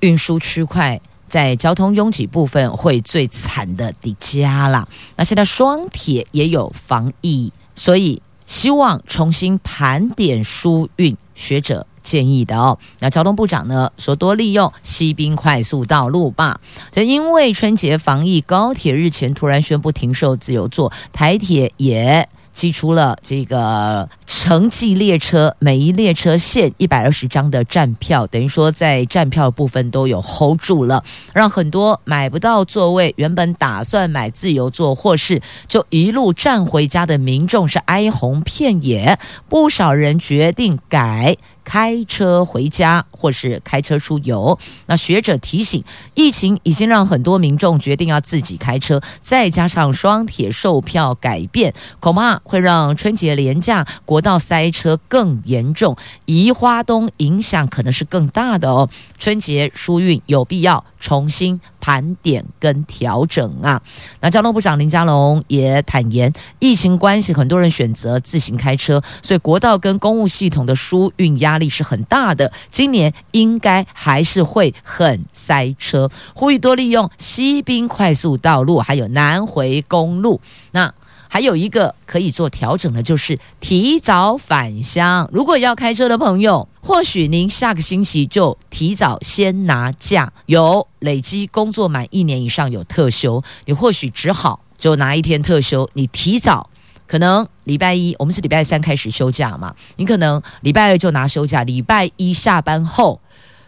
[0.00, 4.86] 运输区块在交通拥挤部分会最惨的底家啦。
[5.16, 8.22] 那现在双铁也有防疫，所以。
[8.46, 12.78] 希望重新盘点疏运，学者建议的哦。
[13.00, 16.60] 那交通部长呢说，多利用西滨快速道路吧。
[16.92, 22.28] 这因为春节防疫，高铁日前突然宣布停售自由座，台铁也。
[22.56, 39.18] 寄出了这个城际列车，每一列车限一百二十张的站票，等于说在站票部分都有 hold 住了，让很多买不到座位，原本打算买自由座或是就一路站回家的民众是哀鸿遍野，
[39.50, 41.36] 不少人决定改。
[41.66, 45.82] 开车回家或是开车出游，那学者提醒，
[46.14, 58.88] 疫情已经让很多民众决定要自己开车，再加上双铁售票改变，恐怕会让春节连假国道塞车更严重，移花东影响可能是更大的哦。
[59.18, 63.80] 春节疏运有必要重新盘点跟调整啊。
[64.18, 72.50] 那交通部长林佳龙也坦言，疫情关系，很多人选择自行开车，所以国道跟公务系统的疏运压力是很大的。
[72.72, 80.40] 今年应该还是会很塞车，呼吁多利用西滨快速道路，还有南回公路。
[80.72, 80.92] 那。
[81.36, 85.28] 还有一个可以做调整的，就是提早返乡。
[85.30, 96.70] 如果要开车的朋友，或许您下个星期就提早先拿假，有累积工作满一年以上有特休，你或许只好就拿一天特休，你提早。
[97.06, 99.74] 可能礼拜一，我们是礼拜三开始休假嘛？
[99.96, 103.20] 你可能礼拜二就拿休假，礼拜一下班后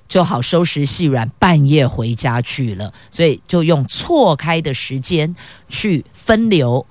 [0.08, 2.90] 就好收拾细软，半夜回家去了。
[3.10, 5.36] 所以就用错开的时间
[5.68, 6.86] 去分流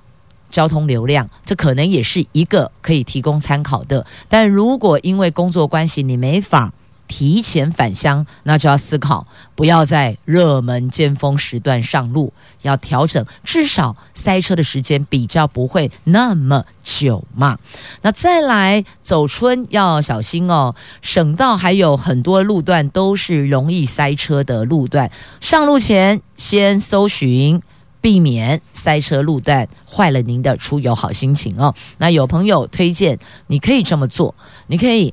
[0.50, 4.06] 交通流量，这可能也是一个可以提供参考的。
[4.28, 6.72] 但如果因为工作关系你没法，
[7.06, 17.58] 提前返乡，那就要思考，不要在热门尖峰时段上路，要调整，至少塞车的时间比较不会那么久嘛。
[18.02, 27.62] 那再来走春要小心哦，省道还有很多路段都是容易塞车的路段，上路前先搜寻，
[28.00, 31.74] 避免塞车路段，坏了您的出游好心情哦。
[31.98, 34.34] 那有朋友推荐，你可以这么做，
[34.66, 35.12] 你可以。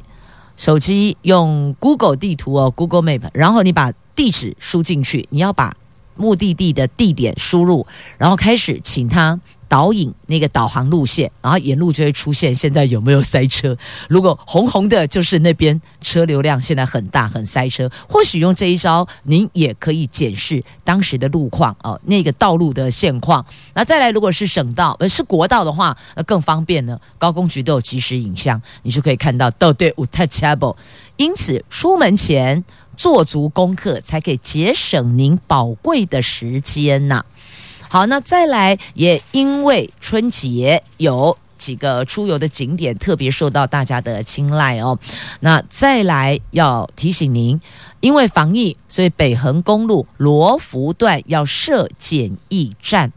[0.58, 5.76] 手机用 Google 地图哦，Google Map，然后你把地址输进去，你要把
[6.16, 7.86] 目的地的地点输入，
[8.18, 13.76] 然后开始请他导引那个导航路线，然后沿路就会出现现在有没有塞车。
[14.08, 17.90] 如果红红的，就是那边车流量现在很大，很塞车。
[18.08, 23.46] 或许用这一招，您也可以检视当时的路况哦，那个道路的现况。
[23.74, 27.00] 那再来，如果是省道，呃，是国道的话，那更方便呢。
[27.18, 30.76] 高工局都有即时影像，你就可以看到到底有多塞。
[31.18, 32.64] 因此，出门前
[32.96, 37.24] 做足功课，才可以节省您宝贵的时间呐。
[37.96, 45.00] 好，那再来，也因为春节有几个出游的景点特别受到大家的青睐哦。
[45.40, 47.58] 那再来要提醒您，
[48.02, 53.14] 因为防疫，所以北横公路罗浮段要设检疫站，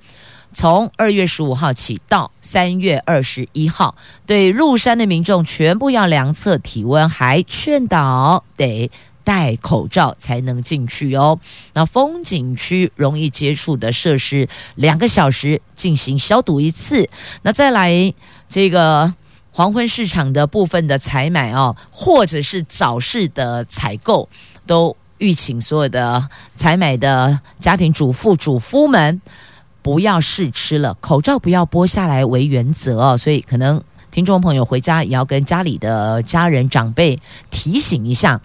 [0.52, 8.88] 从二月十五号起到三月二十一号，对入山的民众全部要量测体温，还劝导得。
[9.28, 11.38] 戴口罩才能进去哦。
[11.74, 17.06] 那风景区容易接触的设施，两个小时进行消毒一次。
[17.42, 18.14] 那再来
[18.48, 19.12] 这个
[19.50, 24.26] 黄昏市场的部分的采买哦，或者是早市的采购，
[24.66, 29.20] 都吁请所有的采买的家庭主妇、主夫们
[29.82, 33.14] 不要试吃了，口罩不要剥下来为原则哦。
[33.14, 37.20] 所以可能听众朋友回家也要跟家里的家人长辈
[37.50, 38.40] 提醒一下。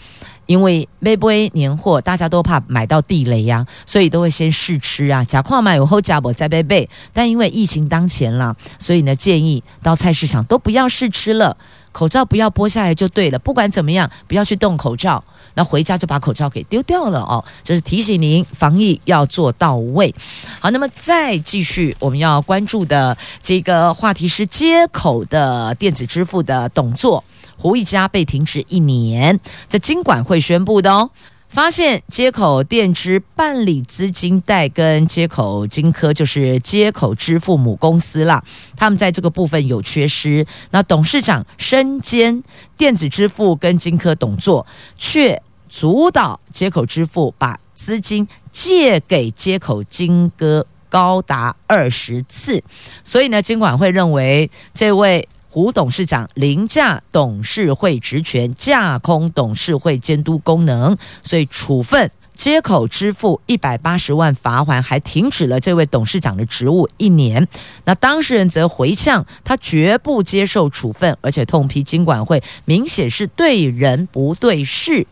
[0.46, 5.24] 因为买不年货，大家都怕买到地雷呀、所以都会先试吃啊。
[5.24, 11.56] 假矿买有后假不再被背，但因为疫情当前啦，所以呢，建议到菜市场都不要试吃了，
[11.92, 13.40] 口罩不要剥下来就对了。
[13.40, 15.24] 不管怎么样，不要去动口罩，
[15.54, 17.44] 那回家就把口罩给丢掉了哦。
[17.64, 20.14] 这、是提醒您防疫要做到位。
[20.60, 27.24] 好，那么再继续我们要关注的这个话题是街口的电子支付的董作。
[27.56, 29.40] 胡一家被停职一年，
[29.70, 31.10] 在金管会宣布的哦，
[31.54, 38.44] 发现接口电支办理资金贷跟接口金科，就是接口支付母公司啦，
[38.76, 40.44] 他们在这个部分有缺失。
[40.72, 42.42] 那董事长身兼
[42.76, 44.66] 电子支付跟金科董座，
[44.98, 45.40] 却
[45.70, 52.64] 主导接口支付把资金借给接口金科高达二十次，
[53.04, 55.30] 所以呢，金管会认为这位。
[55.54, 67.48] 胡董事长凌驾董事会职权，架空董事会监督功能，所以处分接口支付一百八十万罚锾，还停止了这位董事长的职务一年。
[67.86, 75.06] 那当事人则回呛，他绝不接受处分，而且痛批金管会明显是对人不对事。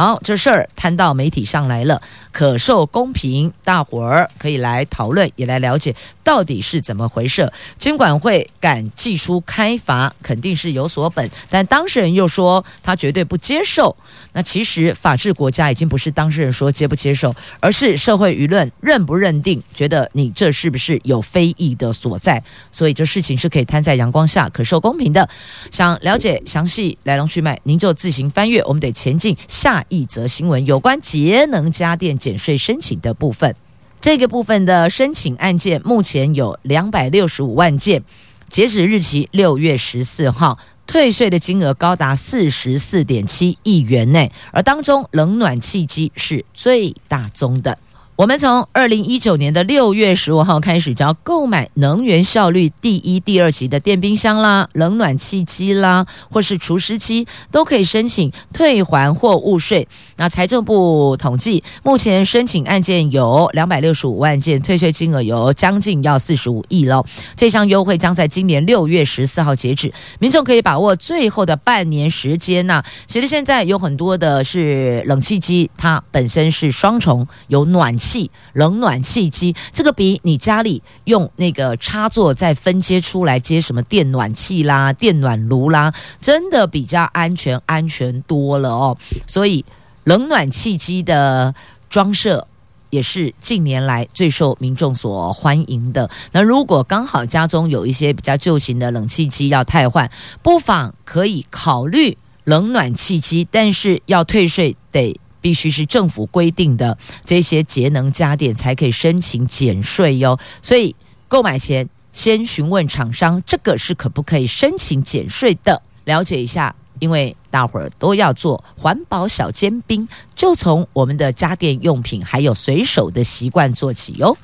[0.00, 2.00] 好，这事儿摊到媒体上来了，
[2.32, 5.94] 可受公平，大伙儿可以来讨论，也来了解
[6.24, 7.52] 到底是怎么回事。
[7.76, 13.94] 监管会敢寄出开罚，肯定是有所本，但当事人又说他绝对不接受。
[14.32, 22.42] 那其实法治国家已经不是当事人说接不接受，而是社会舆论认不认定，觉得你这是不是有非议的所在。
[22.72, 25.28] 所以这事情是可以摊在阳光下，可受公平的。
[25.70, 28.62] 想了解详细来龙去脉，您就自行翻阅。
[28.64, 29.84] 我们得前进下。
[29.90, 33.54] 一则新闻有关节能家电减税申请的部分，
[34.00, 38.02] 这个部分的申请案件目前有两百六十五万件，
[38.48, 47.76] 截止日期六月十四号，退税的金额高达四十四点七亿元内，而当中冷暖气机是最大宗的。
[48.20, 59.88] 我们从二零一九年的六月十五号开始，只要购买能源效率第一、第二级的电冰箱啦、冷暖气机啦，或是除湿机，都可以申请退还货物税。
[60.18, 67.02] 那财政部统计，目前申请案件有两百六十五万件，退税金额有将近要四十五亿喽。
[67.34, 72.84] 这项优惠将在今年六月十四号截止，民众可以把握最后的半年时间呐。
[73.06, 78.09] 其实现在有很多的是冷气机，它本身是双重，有暖气。
[78.10, 88.96] 气冷暖气机，这个比你家里用那个插座再分接出来接什么电暖气啦、电暖炉啦，真的比较安全，安全多了哦。
[89.28, 89.64] 所以
[90.02, 91.54] 冷暖气机的
[91.88, 92.48] 装设
[92.90, 96.10] 也是近年来最受民众所欢迎的。
[96.32, 100.10] 那如果刚好家中有一些比较旧型的冷气机要汰换，
[100.42, 105.19] 不妨可以考虑冷暖气机，但是要退税得。
[105.40, 110.94] 必须是政府规定的这些节能家电才可以申请减税哟，所以
[111.28, 116.74] 购买前先询问厂商，这个是可不可以申请减税的，了解一下。
[116.98, 124.36] 因为大伙儿都要做环保小尖兵，就从我们的家电用品还有随手的习惯做起哟。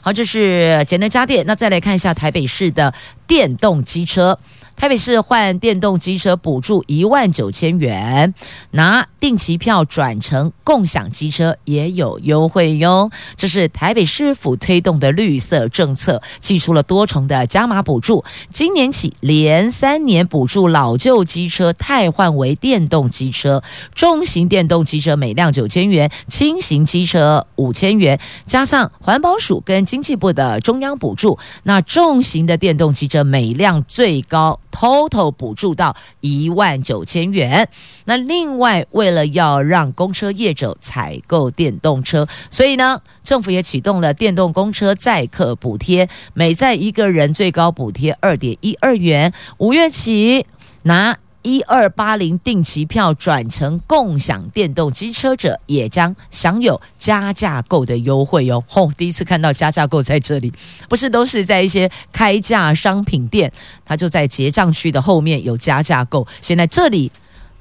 [0.00, 1.44] 好，这是节能家电。
[1.44, 2.94] 那再来看一下台北市的
[3.26, 4.38] 电动机车。
[4.76, 8.34] 台北市换电动机车补助一万九千元，
[8.72, 13.10] 拿定期票转乘共享机车也有优惠哟。
[13.36, 18.24] 这是台北市府推动的绿色政策，寄出了多重的加码补助。
[18.50, 23.62] 今年起连三年补助老旧机车汰换为电动机车，
[23.94, 34.60] 重型电动机车每辆九千元，轻型机车五千元，加上环保署跟经济部的中央补助，那重型的电动机车每辆最高。
[34.74, 37.68] 偷偷补助到一万九千元。
[38.06, 49.32] 那另外，为了要让公车业者采购电动车，所以呢，政府也启动了电动公车载客补贴，每载一个人最高补贴二点一二元。
[49.58, 50.44] 五月起
[50.82, 51.16] 拿。
[51.44, 58.64] 一二八零定期票转成共享电动机车者，也将享有加价购的优惠哟！
[58.66, 60.52] 吼、哦，第一次看到加价购在这里，
[60.88, 63.52] 不是都是在一些开价商品店，
[63.84, 67.12] 它就在结账区的后面有加价购，现在这里。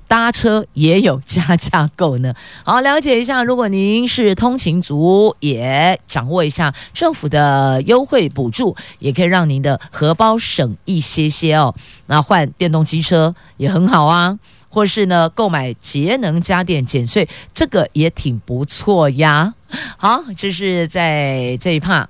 [0.08, 2.34] 搭车也有加价购呢，
[2.64, 3.44] 好，了解一下。
[3.44, 11.74] 如果您是通勤族，也掌握一下政府的优惠补助，也可以让您的荷包省一些些哦。
[12.08, 14.38] 那换电动机车也很好啊，
[14.70, 19.54] 或是呢购买节能家电减税，这个也挺不错呀。
[19.98, 22.08] 好，这是在这一趴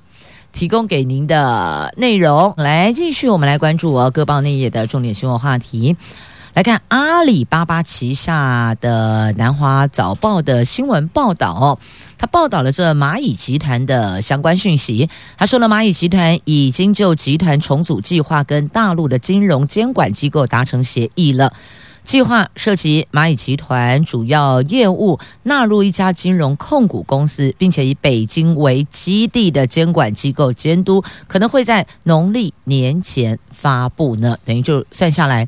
[0.52, 2.54] 提供给您的内容。
[2.58, 5.96] 来，继续我们来关注哦，各报内页的重点新闻话题。
[6.54, 11.80] 来看阿里巴巴旗下的南华早报的新闻报道哦，
[12.16, 15.10] 他报道了这蚂蚁集团的相关讯息。
[15.36, 21.52] 他说了，蚂蚁集团已经就集团重组计划跟大陆的金融监管机构达成协议了。
[22.04, 34.38] 计划涉及蚂蚁集团主要业务纳入一家金融控股公司，并且以北京为基地的监管机构监督，可能会在农历年前发布呢。
[34.46, 35.48] 等于就算下来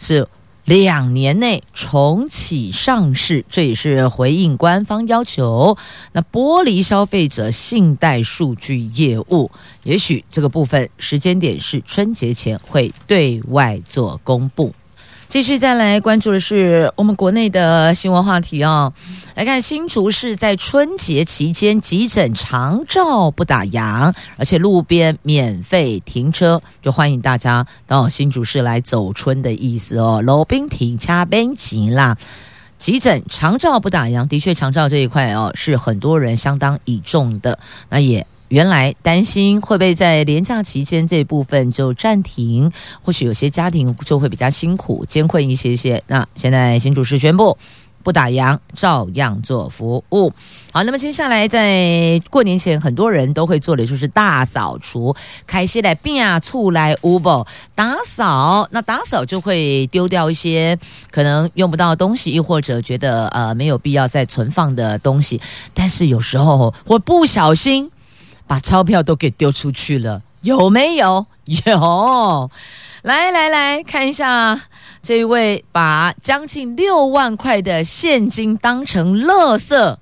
[0.00, 0.26] 是。
[0.70, 5.76] 两年内重启上市，这也是回应官方要求。
[6.12, 9.50] 那剥离消费者信贷数据业务，
[9.82, 14.72] 也许这个部分时间点是春节前会对外做公布。
[15.30, 18.92] 继续再来关注的是我们国内的新闻话题哦。
[19.36, 30.20] 来看新竹市在春节期间急诊长照不打烊，而且路边免费停车，就欢迎大家到新竹市来走春的意思哦。
[30.20, 32.16] 路边停车免钱啦，
[32.76, 37.56] 急诊长照不打烊，的确长照这一块哦是很多人相当倚重的，
[37.88, 38.26] 那也。
[38.50, 42.68] 原来担心会不会在连假期间这部分就暂停，
[43.00, 46.02] 或许有些家庭就会比较辛苦、艰困一些些。
[46.08, 47.56] 那现在新主持宣布
[48.02, 50.32] 不打烊，照样做服务。
[50.72, 55.14] 好，那么接下来在过年前，很多人都会做的就是大扫除，
[55.46, 57.46] 开始来变啊，出来屋不
[57.76, 58.68] 打扫。
[58.72, 60.76] 那打扫就会丢掉一些
[61.12, 65.40] 可能用不到的东西，又或者觉得呃没有必要再存放的东西。
[65.72, 67.88] 但是有时候会不小心。
[68.50, 71.24] 把钞票都给丢出去了，有没有？
[71.66, 72.50] 有，
[73.02, 74.60] 来来来看一下，
[75.00, 79.96] 这一位把将近六万块的现金当成垃圾，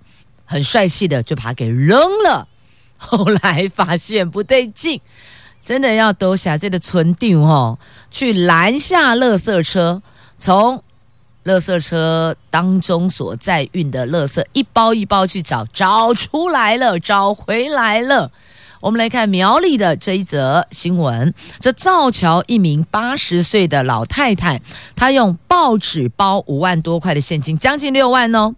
[0.47, 2.49] 很帅气的就把它给扔了。
[2.97, 4.99] 后来发现不对劲，
[5.63, 7.79] 真的要兜下这个村定哦，
[8.11, 10.01] 去拦下垃圾车，
[10.39, 10.83] 从
[11.45, 18.31] 垃圾车当中所载运的垃圾，一包一包去找，找出来了，找回来了。
[18.81, 24.61] 我们来看苗栗的这一则新闻：这造桥一名八十岁的老太太，
[24.95, 28.55] 她用报纸包五万多块的现金，将近六万哦，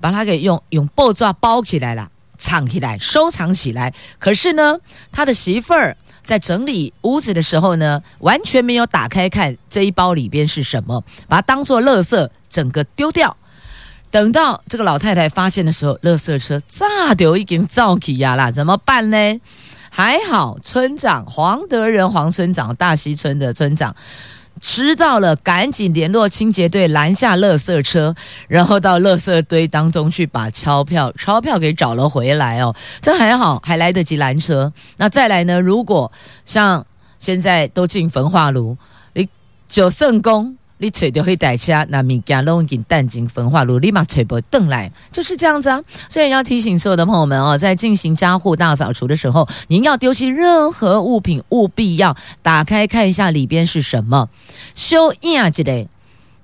[0.00, 3.94] 把它给用用报纸包起来了，藏起来，收藏起来。
[4.18, 4.78] 可是呢，
[5.12, 5.96] 他的媳妇儿
[6.28, 13.34] 在整理屋子的时候呢，完全没有打开看这一包里边是什么，把它当做垃圾，整个丢掉。
[14.10, 19.40] 等到这个老太太发现的时候，垃圾车炸掉已经造起呀啦，怎么办呢？
[19.88, 23.96] 还好村长黄德仁黄村长大溪村的村长
[24.60, 28.14] 知道了，赶紧联络清洁队拦下垃圾车，
[28.48, 32.74] 然后到垃圾堆当中去把钞票钞票给找了回来哦。
[33.00, 34.70] 这还好，还来得及拦车。
[34.98, 35.58] 那再来呢？
[35.60, 36.12] 如果
[36.44, 36.84] 像
[37.18, 38.76] 现在都进焚化炉，
[39.14, 39.26] 你
[39.68, 40.57] 九圣宫。
[40.78, 45.80] 你揣到去袋车，那物件拢已经弹进焚化炉，立马揣不登来，就是这样子啊。
[46.08, 54.28] 所以要提醒所有的朋友们哦，在进行家户大扫除的时候，您要丢弃任何物品，务必要打开看一下里边是什么。
[54.74, 55.88] 修印之类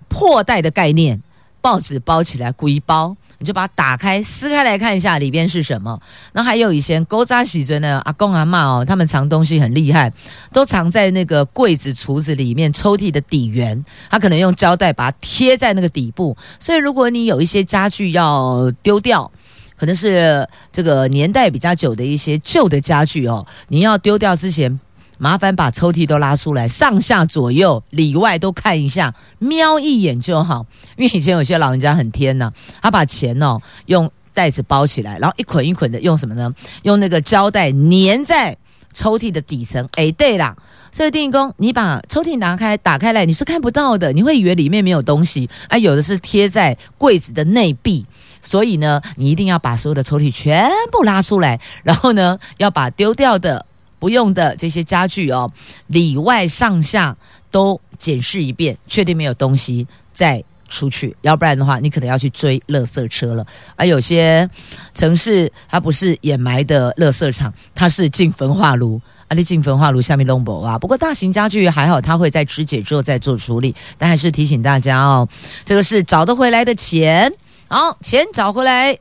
[0.08, 1.22] 破袋的概念，
[1.60, 3.16] 报纸包起来，归包。
[3.38, 5.98] 你就把它打开、撕开来看一下里边是什么。
[6.32, 10.12] 那还有以前勾扎喜尊的阿公阿嬷哦，他们藏东西很厉害，
[10.52, 16.36] 都藏在那个柜子、橱子里面抽屉的底缘，他可能用胶带把它贴在那个底部。
[16.58, 19.30] 所以如果你有一些家具要丢掉，
[19.76, 24.78] 可能是这个年代比较久的一些旧的家具哦，你要丢掉之前。
[25.18, 30.66] 麻烦把抽屉都拉出来，上下左右里外都看一下，瞄一眼就好。
[30.96, 32.52] 因为以前有些老人家很天呐，
[32.82, 36.52] 他把钱哦用袋子包起来，然后一捆一捆的用什么呢？
[36.82, 38.56] 用那个胶带粘在
[38.92, 39.88] 抽屉的底层。
[39.92, 40.56] 哎，对啦，
[40.90, 45.78] 所以电工，你把抽屉拿开，打开来你是看不到的，你会以为里面没有东西啊。
[45.78, 48.04] 有的是贴在柜子的内壁，
[48.42, 53.64] 所以呢，你一定要把所有的抽屉全部拉出来，然后呢，要把丢掉的。
[54.04, 55.50] 不用的这些家具哦，
[55.86, 57.16] 里外上下
[57.50, 63.46] 都检视一遍，确定没有东西再出去，要不然的话，你可能要去追垃圾车了。
[63.76, 64.46] 而有些
[64.92, 70.78] 城市它不是掩埋的垃圾场，它是进焚化炉，啊，你进焚化炉下面弄不啊。
[70.78, 75.26] 不过大型家具还好，它会在肢解之后再做处理，但还是提醒大家哦，
[75.64, 77.32] 这个是找得回来的钱，
[77.70, 78.98] 好，钱找回来。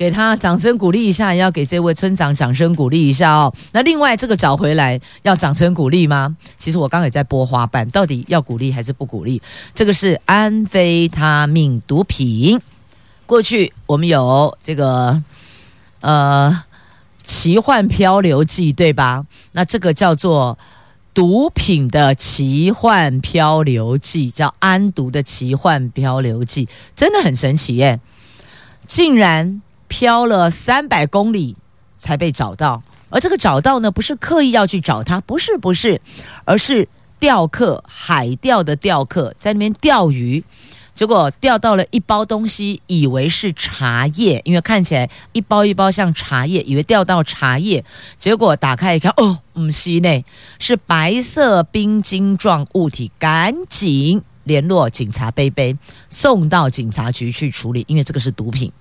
[0.00, 3.52] 给他掌声鼓励一下，要给这位村长掌声鼓励一下哦。
[3.70, 6.34] 那另外这个找回来要掌声鼓励吗？
[6.56, 9.42] 其实我刚刚也在播花瓣，到底要鼓励还是不鼓励？
[9.74, 12.58] 这个是安非他命毒品。
[13.26, 15.22] 过去我们有这个
[16.00, 16.64] 呃
[17.22, 19.26] 奇幻漂流记，对吧？
[19.52, 20.58] 那这个叫做
[21.12, 28.00] 毒品的奇幻漂流记，叫安毒的奇幻漂流记，真的很神奇耶，
[28.86, 29.60] 竟然。
[29.90, 31.56] 漂了三百公里
[31.98, 32.80] 才被找到，
[33.10, 36.00] 而这个找到呢，不是刻意要去找它，不是不是，
[36.44, 36.88] 而是
[37.18, 40.42] 钓客海钓的钓客在那边钓鱼，
[40.94, 47.84] 结果钓到了一包东西，以为是茶叶，因为看起来一包一包像茶叶，以为钓到茶叶，
[48.18, 50.24] 结果打开一看，哦，不是呢，
[50.60, 55.76] 是白色冰晶状物体，赶紧联络警察，杯杯
[56.08, 58.72] 送到警察局去处理，因为这个是毒品。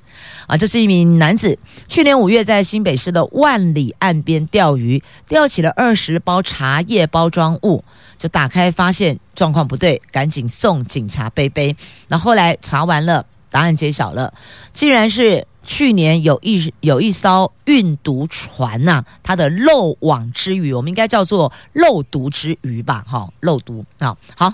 [0.47, 1.57] 啊，这是一名男子，
[1.87, 7.83] 去年五月在新北市的万里岸边钓鱼，钓起了二十包茶叶包装物，
[8.17, 11.75] 就打开发现状况不对，赶紧送警察杯杯。
[12.07, 14.33] 那后来查完了，答案揭晓了，
[14.73, 23.05] 竟然是去年有一有一艘运毒船呐、它的漏网之鱼，我们应该叫做漏毒之鱼吧？
[23.07, 24.53] 哈、漏毒啊，好。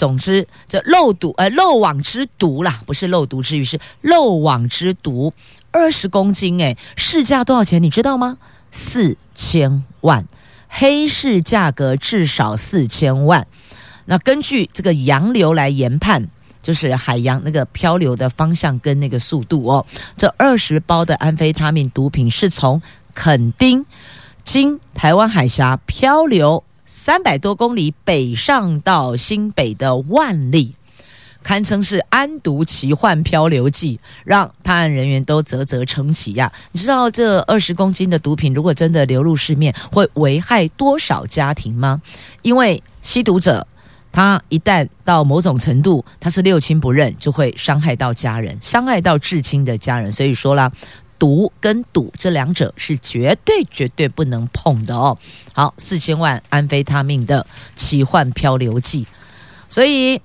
[0.00, 5.30] 总之，这漏毒呃漏网之毒啦，不是漏毒之鱼，是漏网之毒，
[5.70, 7.82] 二十公斤诶，市价多少钱？
[7.82, 8.38] 你知道吗？
[8.70, 10.26] 四千万，
[10.70, 13.46] 黑市价格至少四千万。
[14.06, 16.28] 那根据这个洋流来研判，
[16.62, 19.84] 就是海洋那个漂流的方向跟那个速度哦。
[20.16, 22.80] 这二十包的安非他命毒品是从
[23.12, 23.84] 垦丁
[24.44, 26.64] 经台湾海峡漂流。
[26.92, 30.74] 三百多公里北上到新北的万里，
[31.40, 36.50] 堪称是安毒奇幻漂流记，让探案人员都啧啧称奇呀！
[36.72, 42.02] 你知道这二十公斤的毒品如果真的流入市面，会危害多少家庭吗？
[42.42, 43.64] 因为吸毒者
[44.10, 50.10] 他一旦到某种程度，他是六亲不认，就会伤害到家人，伤害到至亲的家人。
[50.10, 50.72] 所以说啦。
[51.20, 55.16] 毒跟赌这两者是绝对绝对不能碰的哦。
[55.52, 57.46] 好，四千万安非他命的
[57.76, 59.06] 奇幻漂流记，
[59.68, 60.20] 所以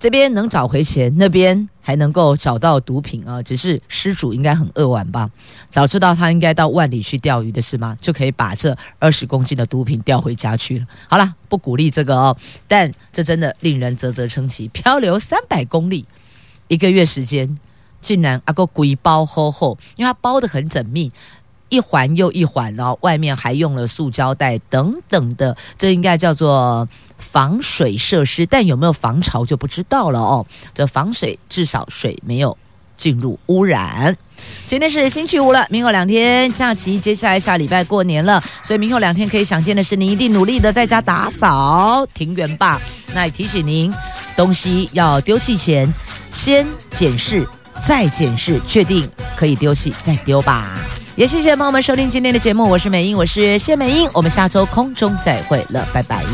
[0.00, 3.40] 这边能找回钱，那边还能够找到毒品啊！
[3.40, 5.30] 只是失主应该很扼腕吧？
[5.68, 7.96] 早知道他应该到万里去钓鱼的是吗？
[8.00, 10.86] 就可以把这二十公斤的毒品钓回家去了。
[11.08, 12.36] 好了，不鼓励这个哦，
[12.66, 14.66] 但这真的令人啧啧称奇。
[14.66, 16.04] 漂流三百公里，
[16.66, 17.56] 一个月时间，
[18.02, 21.10] 竟然啊个鬼包厚厚，因为它包得很缜密。
[21.70, 26.86] 一环又一环，然后外面还用了塑胶袋等等的，这应该叫做
[27.16, 30.44] 防水设施，但有没有防潮就不知道了哦。
[30.74, 32.54] 这防水至少水没有
[32.98, 34.14] 进入污染。
[34.66, 42.78] 今天是星期五了，明后两天假期，接下来下礼拜过年了，所以明后两天可以想见的是，您一定努力的在家打扫庭园吧。
[43.14, 43.90] 那也提醒您，
[44.36, 45.90] 东西要丢弃前
[46.30, 47.48] 先检视，
[47.80, 50.68] 再检视，确定可以丢弃再丢吧。
[51.14, 56.24] 也谢谢朋友们收听今天的节目，我是美英，我是谢美英，我们下周空中再会了，拜拜。